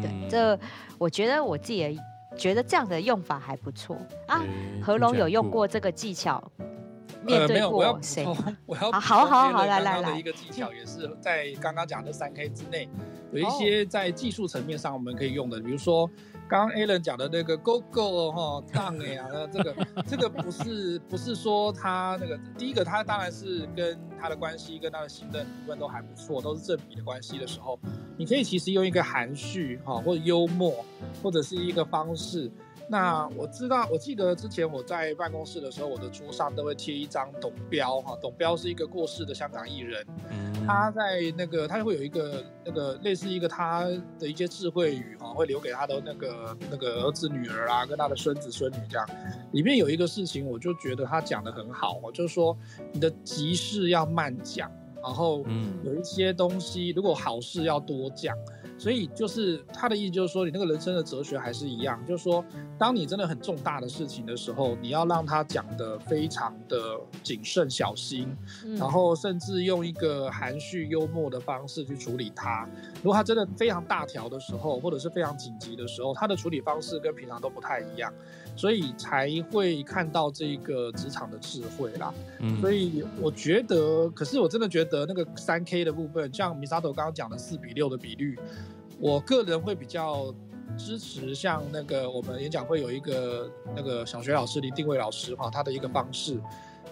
[0.00, 0.58] 对，这
[0.96, 1.94] 我觉得我自己也
[2.38, 4.42] 觉得这样的用法还不错啊。
[4.82, 6.42] 何龙有用过这个技巧。
[7.22, 8.24] 面对过谁？
[8.24, 12.88] 呃、我要好好好，来来来，一个技巧也是在刚刚讲的三 K 之内，
[13.30, 16.08] 有一些在技术层面上我们可以用的，比如说。
[16.50, 19.74] 刚刚 Alan 讲的那个 Go Go 哈当哎呀，那这个
[20.04, 27.78] 这个不是不是说他那个第一个，他当然是跟他的关系跟他的行政提问都还不错，都是正比的关系的时候，
[28.16, 30.84] 你可以其实用一个含蓄哈或者幽默
[31.22, 32.50] 或者是一个方式。
[32.90, 40.04] 那我知道，我记得之前我在办公室的时候，我的桌上都会贴一张董彪哈，董彪是一个过世的香港艺人，
[40.66, 43.84] 他在那个他会有一个那个类似一个他
[44.18, 49.08] 的一些智慧语哈，会留给他的那个那个儿子女儿啊，跟他的孙子孙女这样，
[49.52, 52.58] 里面有一个事情，我就觉得他讲的很好，就是说
[52.92, 54.68] 你的急事要慢讲，
[55.00, 55.46] 然后
[55.84, 58.36] 有一些东西如果好事要多讲。
[58.80, 62.42] 所以就是他的意思，就是说你那个人生的哲学还是一样，就是说，
[62.78, 68.34] 当你真的很重大的事情的时候，你要让他讲的非常的谨慎小心，
[68.78, 72.66] 然后甚至用一个含蓄幽默的方式去处理它。
[73.02, 78.10] 如果他真的非常大条的时候，或者是非常紧急的时候，他的处理方式跟平常都不太一样，
[78.56, 82.14] 所以才会看到这个职场的智慧啦。
[82.62, 88.38] 所以我觉得，可是我真的觉得那个三 K 的部分，像 Misato 刚刚讲的四比六的比率。
[89.00, 90.32] 我个人会比较
[90.76, 96.38] 支持像那个我们演讲会有一个那个小学老师林定位老师哈，他的一个方式，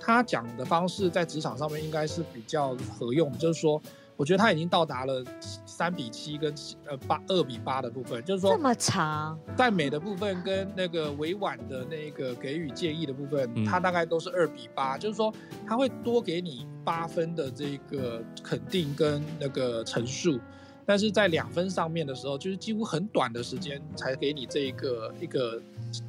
[0.00, 3.80] 他讲的方式在职场上面应该是比较合用，就是说，
[4.16, 5.22] 我觉得他已经到达了
[5.66, 6.52] 三比七跟
[6.86, 15.32] 呃八二比八的部分，就是说这么长，赞美的部分跟那个委婉的那个给予建议的部分，他大概都是二比八，就是说
[15.66, 20.40] 他会多给你八分的这个肯定跟那个陈述。
[20.88, 25.60] 但是在两分上面的时候，就是几乎很短的时间才给你这一个一个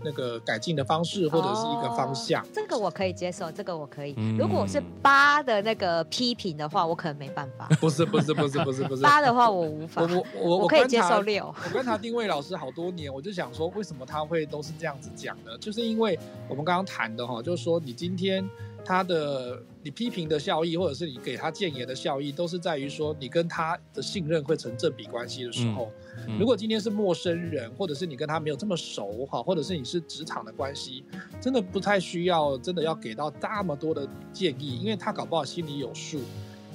[0.01, 2.41] 那个改进的方式或者是一个方向。
[2.41, 4.13] 哦，这个我可以接受，这个我可以。
[4.15, 7.67] 嗯、如果是八的那个批评的话，我可能没办法。
[7.81, 10.01] 不是不是不是不是不是八的话，我无法。
[10.01, 11.53] 我我我我可以接受六。
[11.65, 15.57] 我观察定位老师好多年，我就想说，为什么他会都是这样子讲呢？
[15.59, 16.17] 就是因为
[16.47, 18.49] 我们刚刚谈的哈，就是说你今天。
[18.83, 25.91] 他的你批评的效益，或者是你给他建言的效益，都是在于说你跟他的信任会成正比关系的时候。
[26.17, 31.05] 嗯嗯、如果今天是陌生人，或者是你跟他没有这么熟哈，或者是你是职场的关系，
[31.39, 36.19] 真的不太需要真的要给到这么多的建议，因为他搞不好心里有数。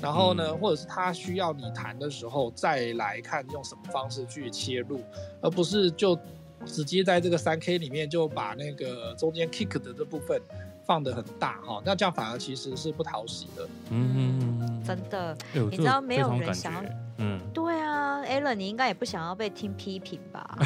[0.01, 5.01] 然后呢，或者是他需要你谈的时候再来看用什么方式去切入，
[5.41, 6.19] 而不是就
[6.67, 10.41] 直接在这个三 K 里面就把那个中间 kick 的这部分。
[10.85, 13.69] 放的很大哈，那这样反而其实是不讨喜的。
[13.91, 15.37] 嗯，真的，
[15.71, 16.83] 你知道没有人想要，
[17.19, 20.59] 嗯，对啊，Alan，你应该也不想要被听批评吧？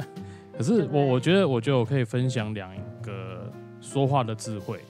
[0.56, 4.80] 可是我我觉得，我觉得我可以分享两个说话的智慧。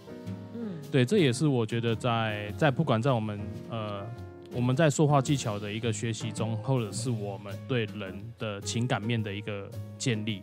[0.55, 4.07] 嗯，对，这也是我觉得在在不管在我们呃
[4.53, 9.69] 我们在说话技巧的一个学习中，或者是我们对人的情感面的一个
[9.99, 10.43] 建立。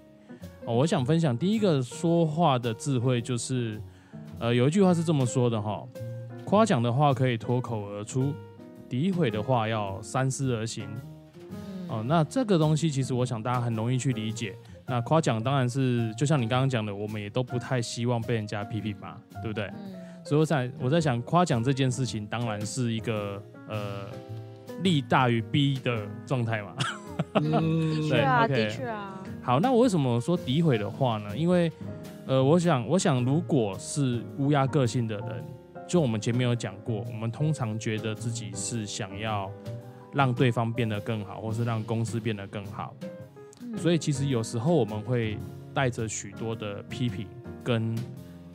[0.65, 3.81] 哦，我想分享第一个说话的智慧就是。
[4.43, 5.87] 呃，有一句话是这么说的哈，
[6.43, 8.33] 夸奖的话可以脱口而出，
[8.89, 10.85] 诋毁的话要三思而行。
[11.87, 14.53] 哦，那这个东西其实我想大家很容易去理解。
[14.85, 19.71] 那夸奖当然是就像你刚刚讲的，我们也都不太希望被人家批评嘛，对不对？
[20.25, 24.07] 所以我在我在想，夸奖这件事情当然是一个呃
[24.81, 26.75] 利大于弊的状态嘛。
[27.35, 29.23] 嗯， 对啊，的确啊。
[29.41, 31.37] 好，那我为什么说诋毁的话呢？
[31.37, 31.71] 因为
[32.25, 35.43] 呃，我想，我想，如果是乌鸦个性的人，
[35.85, 39.51] 就我们前面有讲过，我们通常觉得自己是想要
[40.13, 42.95] 让对方变得更好，或是让公司变得更好，
[43.75, 45.37] 所以其实有时候我们会
[45.73, 47.27] 带着许多的批评
[47.61, 47.93] 跟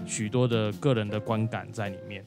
[0.07, 2.25] 许多的个人的观感在里面。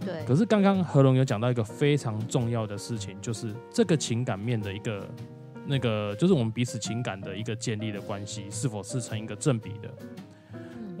[0.00, 0.24] 对。
[0.26, 5.08] 可是刚刚何龙有讲到一个非常重要的事情，就是这个情感面的一个
[5.66, 9.88] 那个，就是我们彼此情感的一个建立的关系，是否是成一个正比的？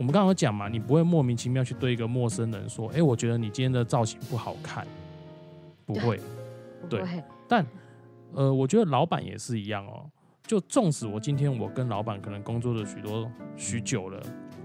[0.00, 4.86] 我们刚刚有讲嘛，你不会莫名其妙去对一个陌生人说：“哎，我觉得你今天的造型不好看。”
[5.84, 6.18] 不会，
[6.88, 7.02] 对。
[7.46, 7.66] 但，
[8.32, 10.10] 呃，我觉得老板也是一样哦。
[10.46, 14.18] 就纵使我今天我跟老板可能工作了许多许久了，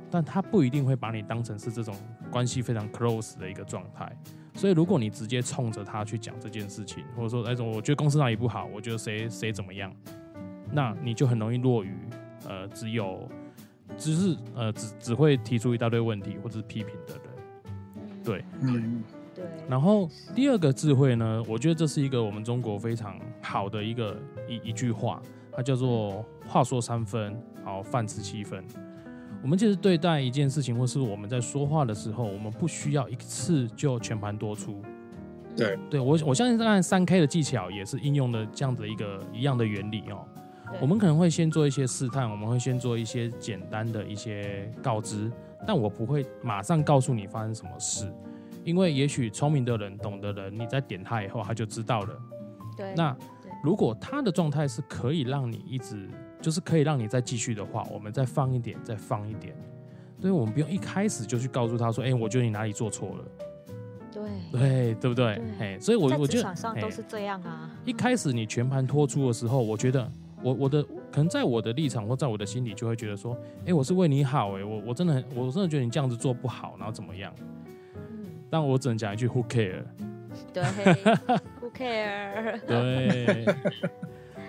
[0.09, 1.93] 但他不一定会把你当成是这种
[2.31, 4.09] 关系非常 close 的一个状态。
[4.53, 9.93] 所以，如果你直接冲着他去讲这件事情，或者说那种我觉得公司哪里不好，我觉得谁谁怎么样，
[10.71, 11.93] 那你就很容易落于
[12.47, 13.29] 呃只有。
[13.97, 19.45] 只是呃，只只会提出一大堆问题或者是批评的人，对，嗯，对。
[19.69, 24.17] 然后第二个智慧呢，我觉得这是一个我们中国非常好的一个
[24.47, 25.21] 一一句话，
[25.51, 28.63] 它叫做“话说三分，好，饭吃七分”。
[29.41, 34.81] 我们其实对待一件事情，或是我们在说话的时候，我们不需要一次就全盘多出。
[35.55, 40.25] 对，对我我相信，当然三 K 的技巧也是应用的这样的一个一样的原理哦。
[40.81, 45.31] 我们可能会先做一些试探，我们会先做一些简单的一些告知，
[45.65, 48.11] 但我不会马上告诉你发生什么事，
[48.63, 52.19] 因为也许聪明的人、懂的人，你在点他以后，他就知道了。
[52.75, 53.15] 对，那
[53.63, 56.09] 如果他的状态是可以让你一直，
[56.41, 59.55] 就是可以让你再继续的话，我们再放一点，再放一点。
[60.19, 63.25] 所以我们不用一开始就去告诉他说：“哎、欸，我觉得你哪里做错了。”
[64.11, 65.41] 对对，对不对？
[65.59, 67.69] 哎，所以我我觉得职场上都是这样啊。
[67.85, 70.11] 一开始你全盘托出的时候，我觉得。
[70.45, 77.33] 我我的可能在我的立场或在我的心里就会觉得说，哎、欸，我是为你好，哎，我我真的很，我真的觉得你这样子做不好，然后怎么样？
[77.95, 79.83] 嗯，但我只能讲一句，Who care？
[80.53, 80.61] 对，
[81.59, 82.59] Who care？
[82.67, 83.45] 对，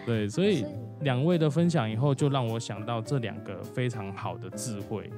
[0.04, 0.66] 对，所以
[1.00, 5.10] 两位的分享以后，就让我想到这两个非常好的智慧。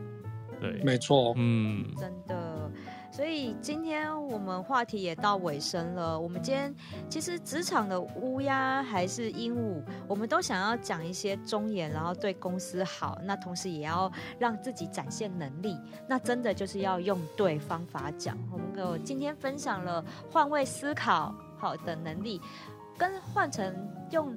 [0.60, 2.47] 对，没错，嗯，真的。
[3.18, 6.16] 所以今天我们话题也到尾声了。
[6.16, 6.72] 我们今天
[7.10, 13.18] 其实职场的乌鸦还是鹦鹉，我们都想要讲一些忠言，然后对公司好。
[13.24, 14.08] 那同时也要
[14.38, 15.76] 让自己展现能力。
[16.06, 18.38] 那真的就是要用对方法讲。
[18.52, 22.40] 我们有今天分享了换位思考好的能力，
[22.96, 23.74] 跟换成
[24.12, 24.32] 用。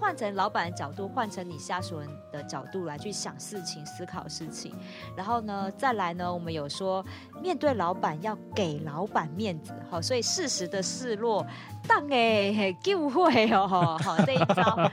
[0.00, 4.74] 换成老板的角度，换成你下属人的角度来去想事情、思考事情，
[5.16, 7.04] 然后呢，再来呢，我们有说
[7.42, 11.44] 面对老板要给老板面子，好，所以适时的示弱。
[11.88, 14.90] 当哎，就会哦，好这一招，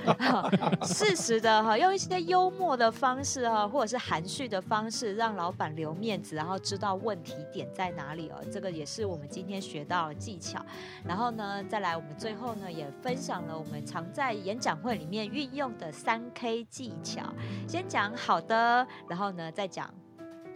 [0.84, 8.36] 适时的哈，用一些幽默的方式哈，或者是含蓄的方式，让老板留面子，然后知道问题点在哪里哦。
[8.52, 10.64] 这个也是我们今天学到的技巧。
[11.04, 17.33] 然后呢，再来，我们最后呢也分享了我们常在演讲会里面运用的三 K 技巧。
[17.68, 19.94] 先讲好的，然后呢再讲。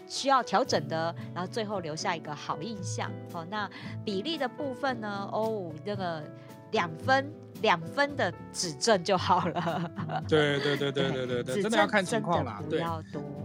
[0.09, 3.11] 需要调整的，然后最后留下一个好印象。
[3.29, 3.69] 好，那
[4.05, 5.29] 比例的部分呢？
[5.33, 6.23] 哦，这个
[6.71, 7.29] 两分。
[7.61, 9.91] 两分的指正就好了。
[10.27, 12.61] 对对对对对对对，真的要看情况啦。
[12.69, 12.83] 对，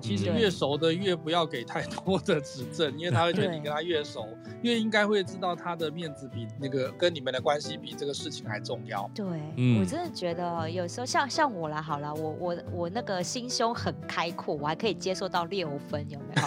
[0.00, 4.28] 其实越熟的越不要给太多的指正，因为他会觉得你跟他越熟，
[4.62, 9.10] 越应该会知道他的面子比那个跟你们的关系比这个事情还重要。
[9.14, 9.24] 对，
[9.56, 16.42] 嗯，我真的觉得有时候像像我啦，好了，我我我那个心胸很开阔，我还可以接受到六分，有没有？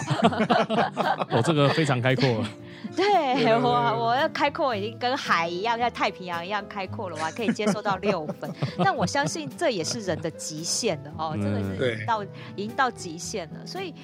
[1.38, 2.44] 哦，这个非常开阔。
[2.96, 3.68] 对我，
[4.06, 8.50] 我要开阔已经跟海一样，像太平洋一样开阔了，我还可以接受到六分。
[8.82, 12.22] 但我相信这也是人的极限了哦，这个是到
[12.54, 13.94] 已经到极限了，所以。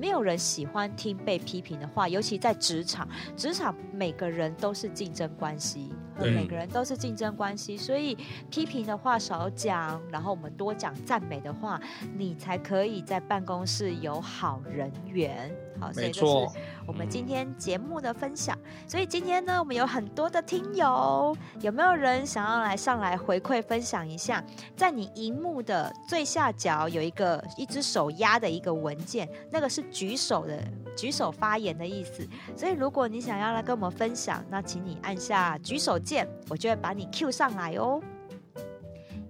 [0.00, 3.08] 没有人喜欢听被批评的话，尤其在职场。
[3.36, 8.16] 职场每个人都是竞争关系，每个人都是竞争关系，所以
[8.48, 11.80] 批评的话少讲，然后我们多讲赞美的话，
[12.16, 15.52] 你才可以在办公室有好人缘。
[15.80, 16.58] 好，所以这是
[16.88, 18.58] 我们今天节目的分享。
[18.86, 24.42] 所以今天呢，我们有很多的听友，有没有人想要来上来回馈分享一下？
[24.74, 29.84] 在你荧幕的最下角有一个一只手压的一个文件，那个是。
[29.98, 30.62] 举手的
[30.96, 32.24] 举手发言的意思，
[32.56, 38.00] 所以如果你想要来跟我们分享，那请你按下举手键，我就会把你 Q 上来哦。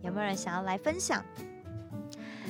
[0.02, 1.24] 有没有人想要来分享？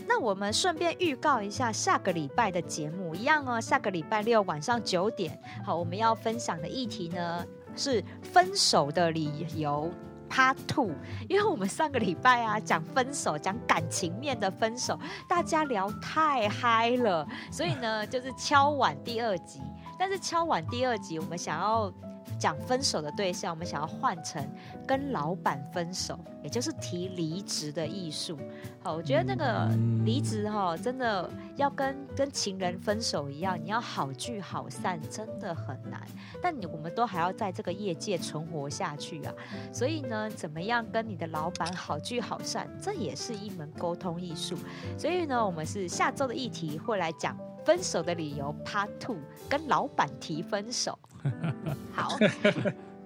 [0.08, 3.60] 那我们顺便预告一下下个礼拜的节目，一样哦。
[3.60, 7.44] 下个礼拜六晚上九点，好，我们要分享的议题呢
[7.76, 9.92] 是分手的理由。
[10.30, 10.92] Part Two，
[11.28, 19.60] 因为我们上个礼拜啊讲分手，讲感情面的分手，大家聊太嗨了，所以呢就是敲碗第二集。
[19.98, 21.90] 但是敲碗第二集，我们想要
[22.38, 24.44] 讲分手的对象，我们想要换成
[24.86, 28.38] 跟老板分手，也就是提离职的艺术。
[28.82, 29.68] 好，我觉得那个
[30.04, 36.00] 离职哈，真的要跟跟情人分手一样，你要好聚好散，真的很难。
[36.42, 39.32] 但你我们都还要在这个业界存活下去啊，
[39.72, 44.56] 所以呢，怎么样跟你的老板好聚好散，这也是一门沟通艺术。
[44.96, 47.36] 所以呢，我们是下周的议题会来讲
[47.68, 50.98] 分手的理由 Part Two，跟老板提分手。
[51.92, 52.16] 好。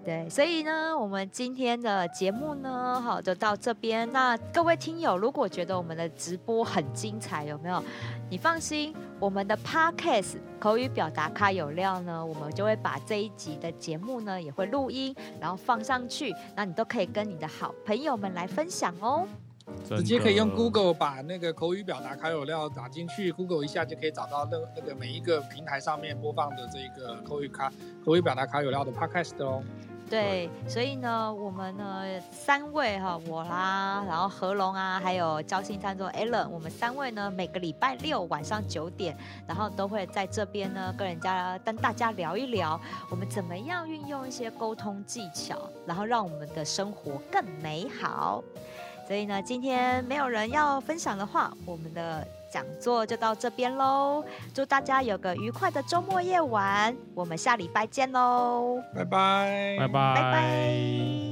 [0.05, 4.09] 对，所以呢，我们今天的节目呢，好，就到这边。
[4.13, 7.83] 那各位听友，如果觉得我们的直播很精彩，有没有？
[8.31, 19.27] 你放心，我们的 Podcast 口语表达咖有料呢，我们就会把这一集的节目呢，也会录音，然后放上去，那你都可以跟你的好朋友们来分享哦。
[19.85, 27.73] 直接可以用 Google 把那个口语表达卡有料打进去，Google 一下就可以找到那那个每一个平台上面播放的这个口语卡
[28.05, 29.63] 口语表达卡有料的 Podcast 哦。
[30.11, 48.45] 对，所以呢，我们呢三位哈，我啦，然后何龙啊，还有交心餐桌 Allen，我们三位呢每个礼拜六晚上九点，然后都会在这边呢跟人家跟大家聊一聊，我们怎么样运用一些沟通技巧，然后让我们的生活更美好。
[49.13, 52.27] 所以呢，今天没有人要分享的话，我们的。
[52.51, 61.32] 讲座就到这边喽，祝大家有个愉快的周末夜晚，我们下礼拜见喽，拜拜，拜拜，拜拜。